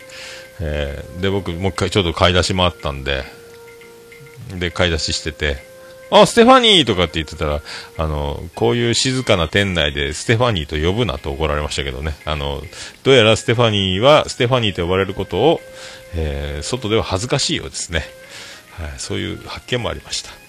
[0.60, 3.24] えーで、僕、もう一回ちょっと買い出しもあったんで、
[4.58, 5.56] で、買い出ししてて、
[6.10, 7.60] あ、ステファニーとかって言ってたら、
[7.96, 12.14] あの、こういう静かな店内でステファニーと呼ぶなと怒られましたけどね。
[12.24, 12.62] あの、
[13.02, 15.60] どうやらステファニーは、ステファニーと呼ばれることを、
[16.14, 18.04] えー外では恥ずかしいようですね。
[18.78, 20.30] はい、そういう発見もありました。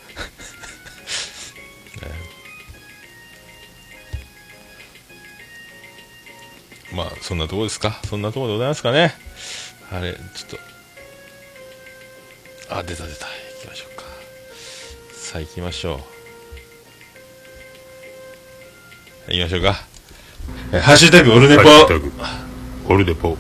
[6.94, 8.00] まあ、そんなとこですか？
[8.08, 9.16] そんなとこでございますかね？
[9.92, 10.50] あれ、ちょっ
[12.70, 12.76] と。
[12.76, 13.26] あ、出た出た。
[13.26, 13.32] 行
[13.64, 13.95] きましょう。
[15.26, 15.96] さあ、行きましょ
[19.28, 19.32] う。
[19.32, 19.76] 行きましょうか。
[20.72, 21.64] えハッシュタグ、オルネポ。
[22.94, 23.30] オルネポ。
[23.30, 23.36] は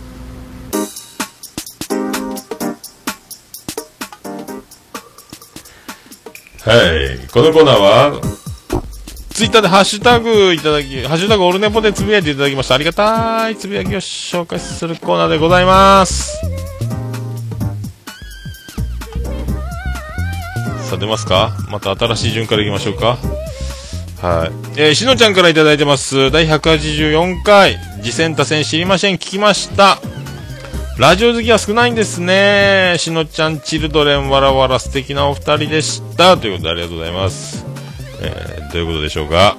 [7.23, 7.27] い。
[7.31, 8.19] このコーナーは、
[9.29, 12.73] ツイッターでハッシュタグいただき、ハッシュタグオルネポでつぶやいていただきました。
[12.73, 16.35] ありがたいつぶやきを紹介するコーナーでございます。
[20.85, 21.51] さあ、出ますか？
[21.69, 23.17] また新しい順からいきましょうか。
[24.21, 24.51] はい。
[24.79, 26.31] えー、しのちゃんからいただいてます。
[26.31, 29.15] 第184回、次戦多戦知りません。
[29.15, 29.99] 聞きました。
[30.97, 32.95] ラジオ好きは少ないんですね。
[32.97, 36.37] しのちゃん、チルドレン、わらわら素敵なお二人でした。
[36.37, 37.65] ということでありがとうございます。
[38.21, 39.57] えーどういうことでしょうか？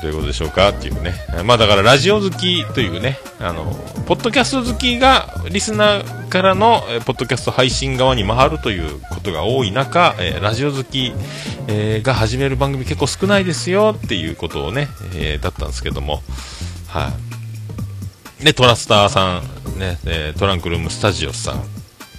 [0.00, 1.14] どういうことでしょうかっていうね。
[1.44, 3.64] まあだからラジオ好きというね、あの、
[4.06, 11.12] ポッドキャスト好きがリスナーからの、ポッドキャスト配信側に回るということが多い中、ラジオ好き、
[12.02, 14.88] が始める番組結構少ないですよっていうことをね、
[15.40, 16.22] だったんですけども、
[16.86, 17.12] は
[18.40, 18.44] い。
[18.44, 19.40] で、トラスターさ
[19.76, 19.98] ん、ね、
[20.38, 21.62] トランクルームスタジオさん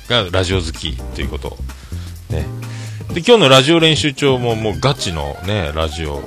[0.07, 1.57] がラジオ好きということ
[2.29, 2.45] ね、
[3.13, 6.23] で、今日のラジオ練習帳ももうガチのね、ラジオ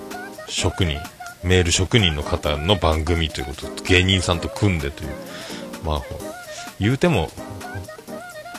[0.48, 0.98] 職人、
[1.44, 5.10] メール職人の方の番組ということ、芸人さんと組んでという、
[5.84, 6.02] まあ、
[6.78, 7.30] 言うても、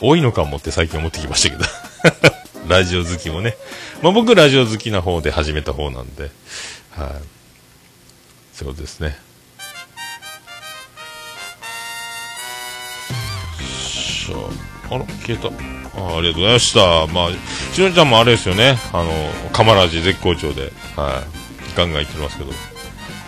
[0.00, 2.34] 多いのかもって最近思ってきましたけど、
[2.68, 3.56] ラジオ好きもね。
[4.02, 6.30] まあ僕ラジオ好きな方で始めた方なんで、
[6.90, 7.10] はい、
[8.52, 9.18] そうですね。
[14.90, 15.48] あら、消えた。
[15.48, 17.06] あありがとうございました。
[17.06, 17.30] まあ、
[17.74, 18.78] しのちゃんもあれですよね。
[18.92, 19.10] あの、
[19.52, 21.76] カマラジ絶好調で、はい。
[21.76, 22.73] ガンガン言ってますけど。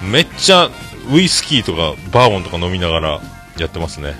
[0.02, 0.70] めっちゃ、
[1.12, 3.20] ウイスキーとか、バーボンとか飲みながら
[3.58, 4.14] やってますね。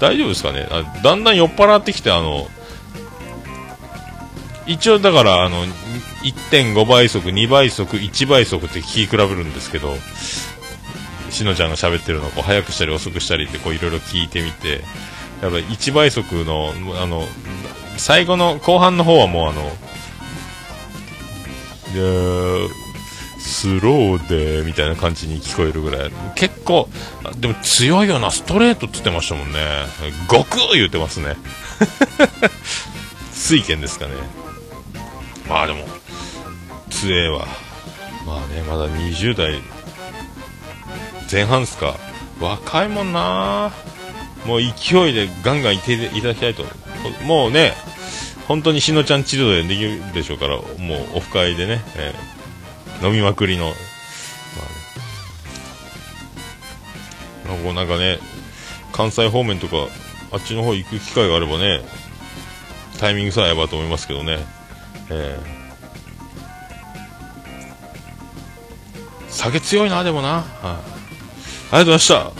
[0.00, 0.66] 大丈夫ですかね？
[0.70, 2.48] あだんだん酔っ払ってきて、あの、
[4.66, 5.64] 一応だから、あの、
[6.22, 9.96] 1.5倍速、2倍速、1倍速って聞き比べるんですけど、
[11.30, 14.82] しのちゃんが喋ってるのをこう早くしたり遅くしたりっていろいろ聞いてみて、
[15.42, 17.26] やっぱり1倍速の、あの、
[17.96, 19.70] 最後の後半の方はもうあの、
[23.40, 26.10] スローで、みたいな感じに聞こえるぐらい。
[26.34, 26.88] 結構、
[27.38, 29.58] でも強いよな、ストレートって言ってましたもんね。
[30.28, 31.36] 悟空言ってますね。
[33.32, 34.12] 水拳ですかね。
[35.48, 35.88] まあでも、
[36.90, 37.48] 強えわ。
[38.26, 39.58] まあね、まだ20代
[41.32, 41.96] 前半っすか。
[42.40, 43.72] 若いもんな
[44.46, 46.64] もう勢いでガンガンいっていただきたいと。
[47.24, 47.74] もうね、
[48.46, 52.39] 本当にしのちゃんチルドでできるでしょうから、もうオフ会でね、えー
[53.02, 53.74] 飲みまくりの、まあ
[57.56, 58.18] ねこうなんかね、
[58.92, 59.88] 関西方面とか、
[60.32, 61.82] あっちの方行く機会があればね、
[62.98, 64.38] タイミングさえ合えばと思いますけどね。
[65.10, 65.60] えー
[69.30, 70.28] 酒強いな、でもな。
[70.32, 72.14] はい、ありがとうございました。
[72.16, 72.34] はい。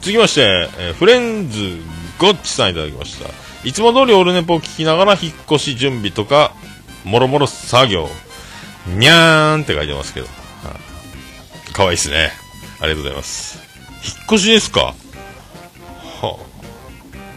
[0.00, 1.78] 続きまして、えーフレンズ
[2.18, 3.30] ゴッチさんいただきました。
[3.64, 6.47] いつも通りオールネポを聞きながら引っ越し準備とか、
[7.04, 8.08] もろもろ作業。
[8.86, 10.26] にゃーんって書いてますけど。
[11.72, 12.32] かわいいですね。
[12.80, 13.58] ありがとうございます。
[14.04, 14.94] 引っ越しですか？
[16.20, 16.38] は、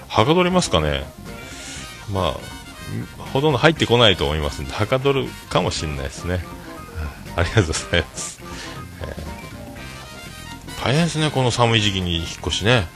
[0.07, 1.03] はかどりますかね？
[2.11, 2.35] ま
[3.19, 6.43] あ、ほとんど入ってこないと思いますんで、はかどるかもしれないですね。
[7.35, 8.39] ありがとうございます。
[9.01, 9.31] えー
[10.83, 12.87] 大変ですね、この寒い時期に引っ越しね。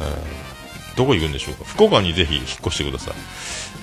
[0.00, 1.64] えーどこ行くんでしょうか？
[1.64, 3.14] 福岡にぜひ引っ越してください。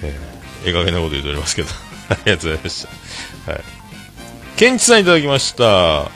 [0.04, 1.70] えー、ええ加減なこと言っておりますけど。
[2.10, 2.88] ありがとうございまし
[3.46, 3.52] た。
[3.52, 3.62] はい。
[4.56, 6.10] ケンチさんいただきました。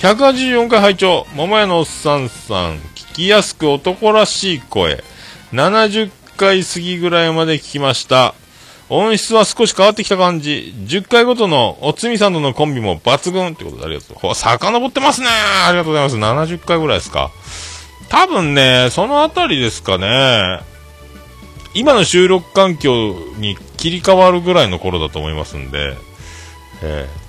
[0.00, 5.04] 184回拝聴桃屋のおっさんさん聞きやすく男らしい声。
[5.52, 8.34] 70回過ぎぐらいまで聞きました。
[8.88, 10.74] 音質は少し変わってきた感じ。
[10.86, 14.16] 10回ごとのおつみさんとのコンビも抜群ってことでありがとう。
[14.18, 15.28] ほ遡ってますね。
[15.66, 16.16] ありがとうございます。
[16.16, 17.30] 70回ぐらいですか。
[18.08, 20.60] 多分ねそのあたりですかね。
[21.74, 25.96] 今の収録環境に切り替わるぐらいの頃だと思いますんで
[26.82, 27.20] ええ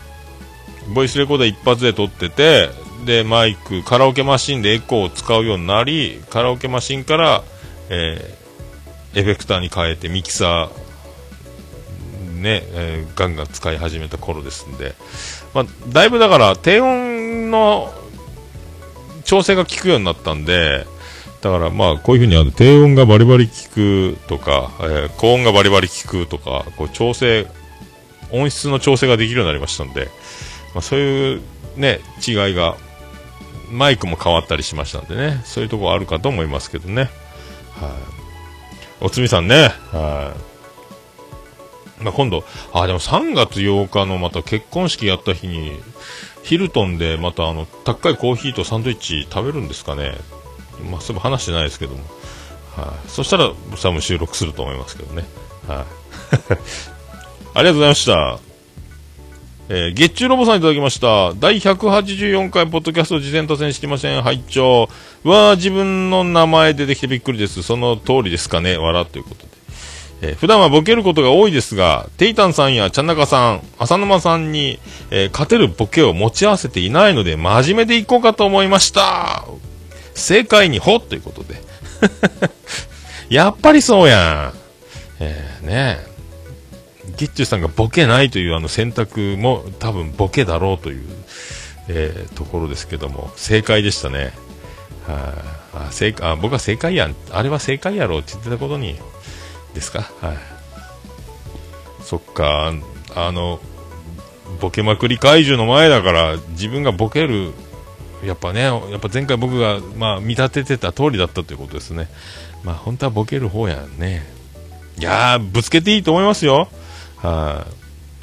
[0.94, 2.70] ボイスレコーダー一発で撮ってて、
[3.06, 7.44] で、マイク、カラオケマシンでエコーを使うようになり、カラオケマシンから、
[7.90, 8.42] えー
[9.14, 14.96] エフェクターに変えてミキサー、ね、えーガンガン使い始めた頃ですんで、
[15.54, 17.94] まあ、だいぶだから低音の
[19.26, 20.88] 調整が効くようになったんで、
[21.42, 27.48] だからまあこういう風にあの低音がバリバリ効くとか、えー高音がバリバリ効くとか、こう調整、
[28.32, 30.10] 音質の調整ができるようになりましたんで、
[30.74, 31.42] まあ、そういう
[31.76, 32.76] ね、違いが、
[33.72, 37.04] マイクも変わったりしましたんでね、そういうところあるかと思いますけどね。
[37.04, 37.10] はい。
[39.02, 40.34] おつみさんね、は
[42.00, 42.04] い。
[42.04, 45.80] まあ、今度、あ、でも3月8日のまた結婚式やった日に、
[46.44, 50.18] ヒルトンでまたあの、高いコーヒーとサンドイッチ食べるんですかね。
[50.90, 52.00] まあ、そういえば話してないですけども。
[52.76, 53.10] はい。
[53.10, 55.26] そしたら、多分収録すると思いますけどね。
[55.68, 55.86] はい。
[57.54, 58.40] ありがとうございました。
[59.74, 61.34] えー、月中ロボさんいただきました。
[61.36, 64.22] 第184回ポッドキャスト事前多戦してません。
[64.22, 64.90] 拝聴
[65.24, 67.64] わー、自分の名前出てきてびっくりです。
[67.64, 68.78] その通りですかね。
[68.78, 69.48] わらということで。
[70.24, 79.46] えー普段はボケることが多いですが、テイタンさんやチャンナカさん、浅沼さんに、えー勝てるボケを持ち合わせていないので、真面目でいこうかと思いました。
[80.22, 81.62] 正解にほということで。
[83.30, 84.58] やっぱりそうやん。
[85.20, 86.12] えー、ねえ。
[87.18, 91.04] ゲッチュさんがボケないというあの選択も多分ボケだろうという、
[91.88, 94.34] えーところですけども、正解でしたね。
[95.08, 95.16] はい、
[95.88, 98.98] あ正あ僕は正解やん、あれは正解やろうって言ってたことに、
[99.74, 100.10] ですか？
[100.22, 100.38] はい。
[102.04, 102.74] そっか、
[103.16, 103.60] あの、
[104.60, 107.54] ボケまくり怪獣の前だから、自分がボケる、
[108.24, 112.08] やっぱね、やっぱ前回僕が、まあ、見立ててた通りだったということですね。
[112.64, 114.24] まあ、本当はボケる方やんね。
[115.00, 116.70] いやー、ぶつけていいと思いますよ。
[117.18, 117.66] は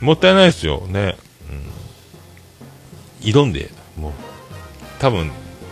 [0.00, 0.86] い、もったいないですよ。
[0.86, 1.16] ね。
[3.22, 3.28] うん。
[3.28, 4.12] 挑んで、もう、
[5.00, 5.30] 多分、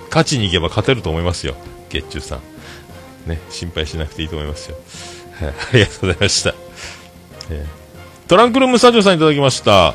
[0.09, 1.55] 勝ちに行けば勝てると思いますよ。
[1.89, 2.41] 月中さん。
[3.29, 4.77] ね、心配しなくていいと思いますよ。
[5.41, 6.55] はい、ありがとうございました。
[7.51, 7.87] えー
[8.29, 9.95] トランクルームスタジオさんいただきました。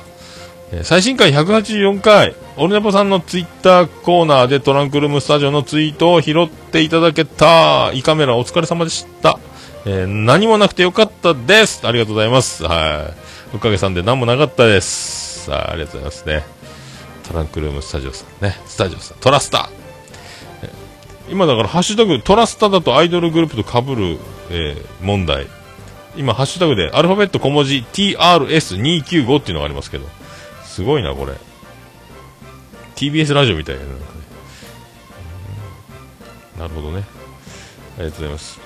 [0.72, 9.40] えー最新回184回、オルネポさんのツイッターコーナーでトランクルームスタジオのツイートを拾っていただけた、胃カメラお疲れ様でした。
[9.86, 11.88] えー何もなくてよかったです。
[11.88, 12.64] ありがとうございます。
[12.64, 13.14] は
[13.54, 13.56] い。
[13.56, 15.46] おかげさんで何もなかったです。
[15.46, 16.44] さあ、ありがとうございますね。
[17.28, 18.58] トランクルームスタジオさんね。
[18.66, 19.18] スタジオさん。
[19.20, 19.70] トラスタ。
[20.62, 20.70] え
[21.32, 24.20] 今だからハッシュタグトラスタだとアイドルグループと被る、
[24.52, 25.48] えー問題。
[26.18, 30.06] 今、ハッシュタグでアルファベット小文字 TRS295 っていうのがありますけど。
[30.66, 31.34] すごいな、これ。
[33.02, 33.82] TBS ラジオみたいな。
[33.82, 34.10] なんかね
[36.60, 37.04] なるほどね。
[37.98, 38.60] ありがとうございます。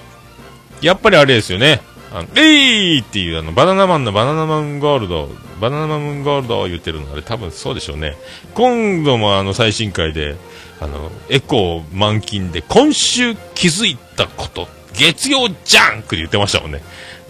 [0.81, 1.79] やっぱりあれですよね。
[2.11, 5.29] あの、レイっていうあの、バナナマンのバナナマンゴールド、
[5.61, 8.17] バナナマンゴールドを言ってるの、あれ多分そうでしょうね。
[8.53, 10.35] 今度もあの、最新回で、
[10.81, 16.83] あの、エコー満勤で、今週気づいたこと、月曜ジャンクで言ってましたもんね。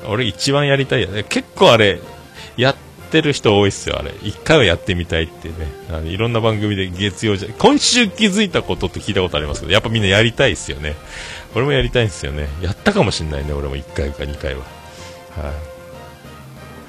[0.07, 1.23] 俺一番やりたいやね。
[1.23, 1.99] 結構あれ、
[2.57, 2.75] やっ
[3.16, 4.13] てる人多いっすよ、あれ。
[4.24, 5.55] 一回はやってみたいってね。
[5.89, 10.95] あのいろんな番組で月曜じゃ、今週気づいたことって聞いたことありますけど、やっぱみんなやりたいっすよね。
[11.55, 12.49] 俺もやりたいんですよね。
[12.61, 14.61] やったかもしんないね、俺も1回か2回は。
[15.38, 15.53] は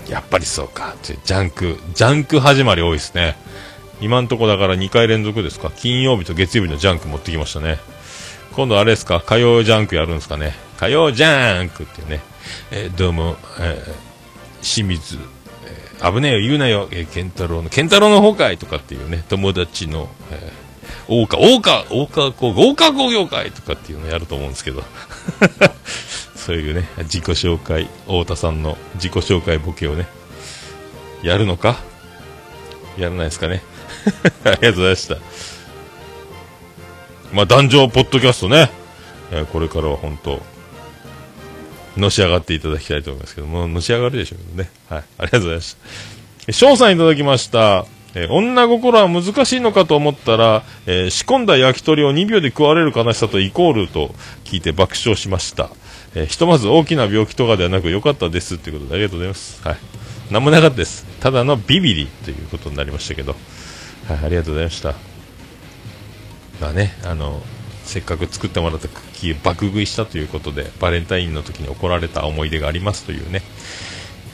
[0.08, 0.96] い、やっぱりそうか。
[1.02, 3.36] ジャンク、ジャンク始まり多いですね。
[4.00, 5.70] 今んとこだから2回連続ですか。
[5.70, 7.78] 金曜日と月曜日のジャンク持ってきましたね。
[8.56, 10.54] 今度あれですか、火曜ジャンクやるんですかね。
[10.76, 12.20] 火曜ジャンクってね。
[12.72, 14.06] えーどうも、えー
[14.62, 15.18] 清水、
[16.02, 24.82] 危ねえよ言うなよ、えー、健太郎の、健太郎の方かいとかっていうね、友達の、えー、大川、大川、大川工業、大川工業会とかっていうのやると思うんですけど。
[26.36, 30.06] そういうね、自己紹介、太田さんの自己紹介ボケをね、
[31.22, 31.76] やるのか？
[32.96, 33.62] やらないですかね？
[34.44, 35.16] ありがとうございました。
[37.32, 38.70] まあ、壇上ポッドキャストね、
[39.32, 40.40] えーこれからは本当、
[41.96, 44.70] のし上がっていただきたいと思いますけども、のし上がるでしょうけどね。
[44.88, 45.04] はい。
[45.18, 45.76] ありがとうございまし
[46.46, 46.52] た。
[46.52, 47.86] 翔さんいただきました。
[48.14, 55.70] え女心は難しいのかと思ったら、えー仕込んだ焼き鳥を2秒で食われる悲しさとイコールと聞いて爆笑しました。
[56.14, 59.62] えーひとまず大きな病気とかではなく良かったですということでありがとうございます。
[59.62, 59.76] はい。
[60.30, 61.04] なんもなかったです。
[61.20, 63.36] ただのビビリということになりましたけど。
[64.08, 64.94] はい、ありがとうございました。
[66.60, 67.42] まあね、あの、
[67.86, 73.42] せっかく作ってもらったクッキー爆食いしたということで、バレンタインの時に怒られた思い出がありますというね、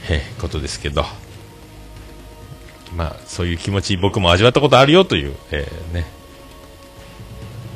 [0.09, 1.05] えーことですけど、
[2.96, 6.07] まあ、そういう気持ち僕も味わったことあるよという、えーね、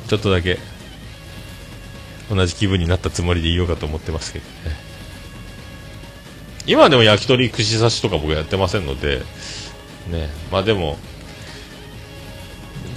[0.07, 0.57] ちょっとだけ、
[2.29, 4.51] 同じ気分になったつもりでいようかと思ってますけどね。
[6.65, 9.21] 今でも焼き鳥串刺しとか僕やってませんので、
[10.09, 10.97] ね、まあでも、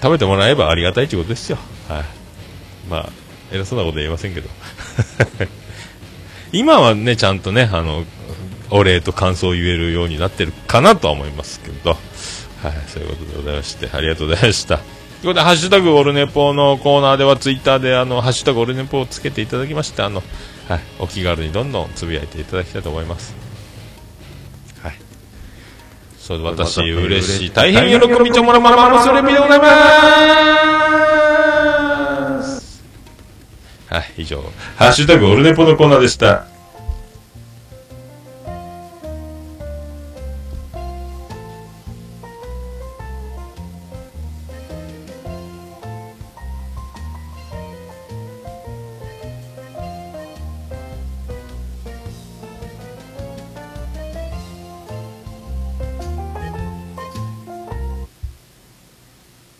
[0.03, 1.59] 食べてもらえばありがたいということですよ。
[1.89, 2.20] はい。
[2.91, 3.09] まあ、
[3.53, 4.49] 偉そうなことは言えませんけど。
[6.53, 8.05] 今はね、ちゃんとね、あの、
[8.71, 14.79] お礼と感想を言えるようになってるかなとは思いますけど、はい、そういうことでございまして、ありがとうございました。
[14.79, 20.23] ということで、ハッシュタグオルネポのコーナーでは、ツイッターで、あの、ハッシュタグオルネポをつけていただきまして、あの、
[20.69, 23.35] はい、お気軽にどんどんつぶやいていただきたいと思います。
[24.83, 24.95] はい。
[26.19, 27.51] そうで、私、嬉しい。
[27.51, 30.60] 大変喜びちょもらまらまらそれびでございます。
[33.91, 34.41] はい、以上、
[34.77, 36.47] ハッシュタグオルネポのコーナーでした。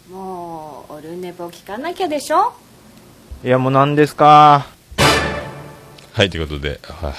[0.09, 2.53] もうオルネポ聞かなきゃでしょ？
[3.43, 4.67] いや、もう何ですか？
[6.13, 7.15] はい、ということで、はい、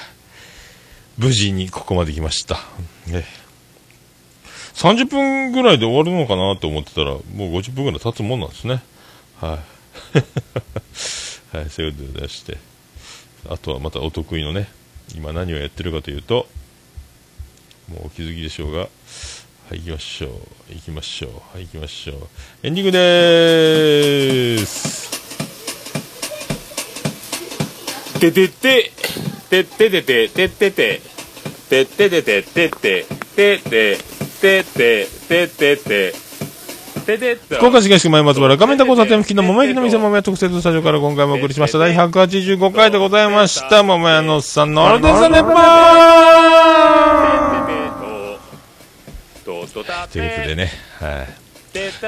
[1.18, 2.60] 無事にここまで来ました。
[3.08, 3.26] ね、
[4.76, 7.22] 30分ぐらいで終わるのかなと思ってたら、もう
[7.54, 8.84] 50分ぐらい経つもんなんですね。
[9.40, 9.58] は
[10.14, 10.18] い。
[11.58, 12.58] はい、そういうことでございまして。
[13.50, 14.70] あとはまたお得意のね、
[15.16, 16.48] 今何をやってるかというと、
[17.90, 18.88] もうお気づきでしょうが、は
[19.72, 20.32] い、行きましょう。
[20.70, 21.32] 行きましょう。
[21.58, 22.28] はい、行きましょう。
[22.62, 25.21] エンディングでーす。
[28.22, 28.92] ててて、
[29.50, 31.02] てっててて、てってて、
[31.70, 33.98] てっててて、てって、てって、
[34.40, 36.14] てって、てってて。
[37.56, 43.82] 福岡市東区前松原画面タ交差点付近の桃焼きの店桃屋特設スタジオから今回もお送りしました第185回でございました。
[43.82, 50.70] 桃屋のさんのオールデンサネッパーということでね、
[51.00, 51.51] はい。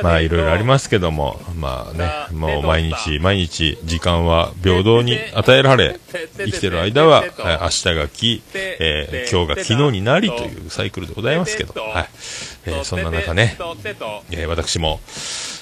[0.01, 5.99] まあいろいろありますけども、まあね、もう毎日毎日時間は平等に与えられ、
[6.37, 7.31] 生きてる間は、はい
[7.63, 12.09] 明日が来、えー今日が昨日になりというサイクルでございますけど、はい。
[12.65, 13.57] えーそんな中ね、
[14.31, 14.99] えー私も、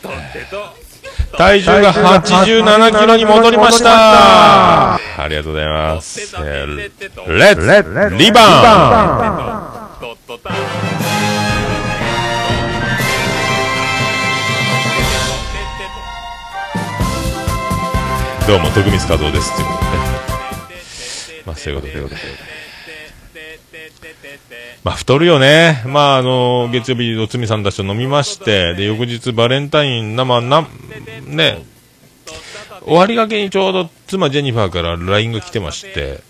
[0.04, 0.91] えー
[1.38, 4.95] 体重が87キロに戻りました。
[4.95, 6.36] ありがとうございます。
[6.38, 6.86] えーレ
[7.52, 8.41] ッツリバ
[10.02, 10.71] ウン
[18.48, 19.56] どうも、徳光和夫です。
[19.56, 21.44] ということでね。
[21.46, 22.22] まあ、そういうことで。
[24.84, 25.84] まあ、太るよね。
[25.86, 30.68] まあ、あの、月曜日、おつみさんたちと飲みまして、で、翌日バレンタインな、まあ、な、
[31.26, 31.64] ね、
[32.84, 36.22] 終わりがけにちょうど妻ジェニファーから LINE が来てまして、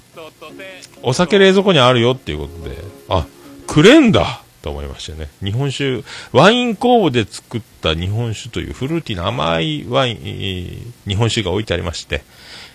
[1.02, 3.26] お酒冷蔵庫にあるよっていうことで、あ、
[3.68, 5.30] くれんだと思いましてね。
[5.44, 12.24] 日本酒、ワイン工房で作った日本酒というフルーティーな甘いワイン、日本酒が置いてありまして、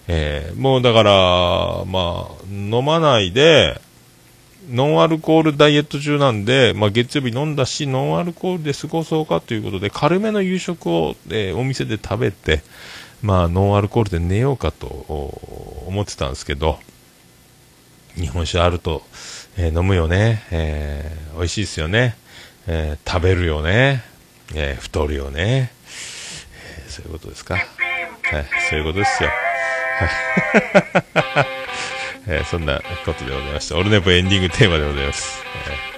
[0.08, 3.80] えーもうだから、まあ、飲まないで、
[4.70, 12.62] ノンアルコールダイエット中なんで、まあ、月曜日飲んだし、ノンアルコールで過ごそうかということで、軽めの夕食を、えーお店で食べて、
[13.22, 14.86] まあ、ノンアルコールで寝ようかと
[15.86, 16.78] 思ってたんですけど、
[18.16, 19.02] 日本酒あると、
[19.58, 22.16] えー飲むよね、えー美味しいですよね、
[22.66, 24.02] えー食べるよね、
[24.54, 25.70] えー太るよね。
[26.78, 27.54] えーそういうことですか。
[27.54, 27.64] はい、
[28.70, 29.28] そういうことですよ。
[29.98, 31.46] はい。
[32.28, 33.76] えーそんなことでございました。
[33.76, 35.42] オルネポエンディングテーマでございます。
[35.68, 35.96] えー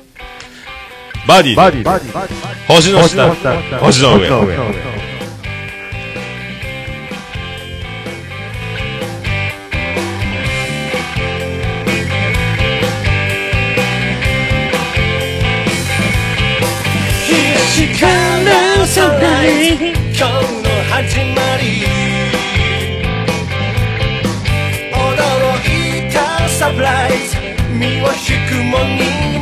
[1.26, 3.28] バディでバディで星の下、
[3.80, 4.97] 星の上。
[18.79, 21.62] 光る空に今日の始まり。
[24.93, 24.97] 驚
[26.07, 26.16] いた
[26.49, 27.37] サプライズ。
[27.72, 29.38] 身を引くもに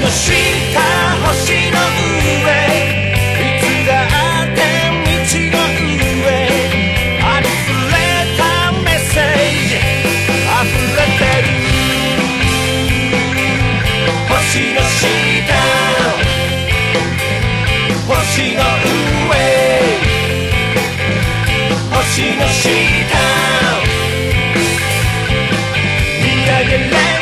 [0.00, 0.32] の下
[1.26, 1.78] 星の
[2.44, 2.48] 上。
[3.40, 3.90] いつだ
[4.42, 4.58] って
[5.04, 6.26] 道の上。
[7.22, 7.96] ありふれ
[8.38, 9.22] たメッセー
[9.68, 9.72] ジ。
[9.76, 10.66] 溢
[10.96, 11.46] れてる。
[14.28, 15.02] 星の下。
[18.08, 18.62] 星の
[19.28, 19.36] 上。
[21.92, 22.02] 星
[22.36, 22.70] の下。
[26.22, 27.13] 見上げれ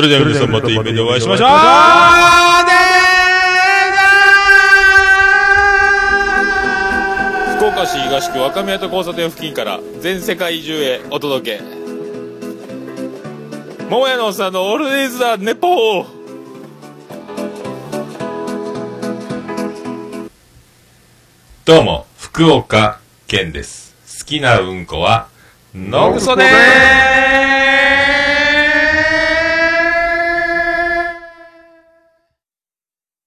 [0.00, 1.48] それでは皆さんまた夢でお会いしましょう。
[7.58, 11.62] 福岡市東区若宮と交差点付近から全世界中へお届け。
[13.90, 16.06] 桃屋のおっさんのオールディーズ・ザ・ネポー。
[21.66, 23.94] どうも福岡健です。
[24.20, 25.28] 好きなうんこは
[25.74, 27.79] ノグソでーす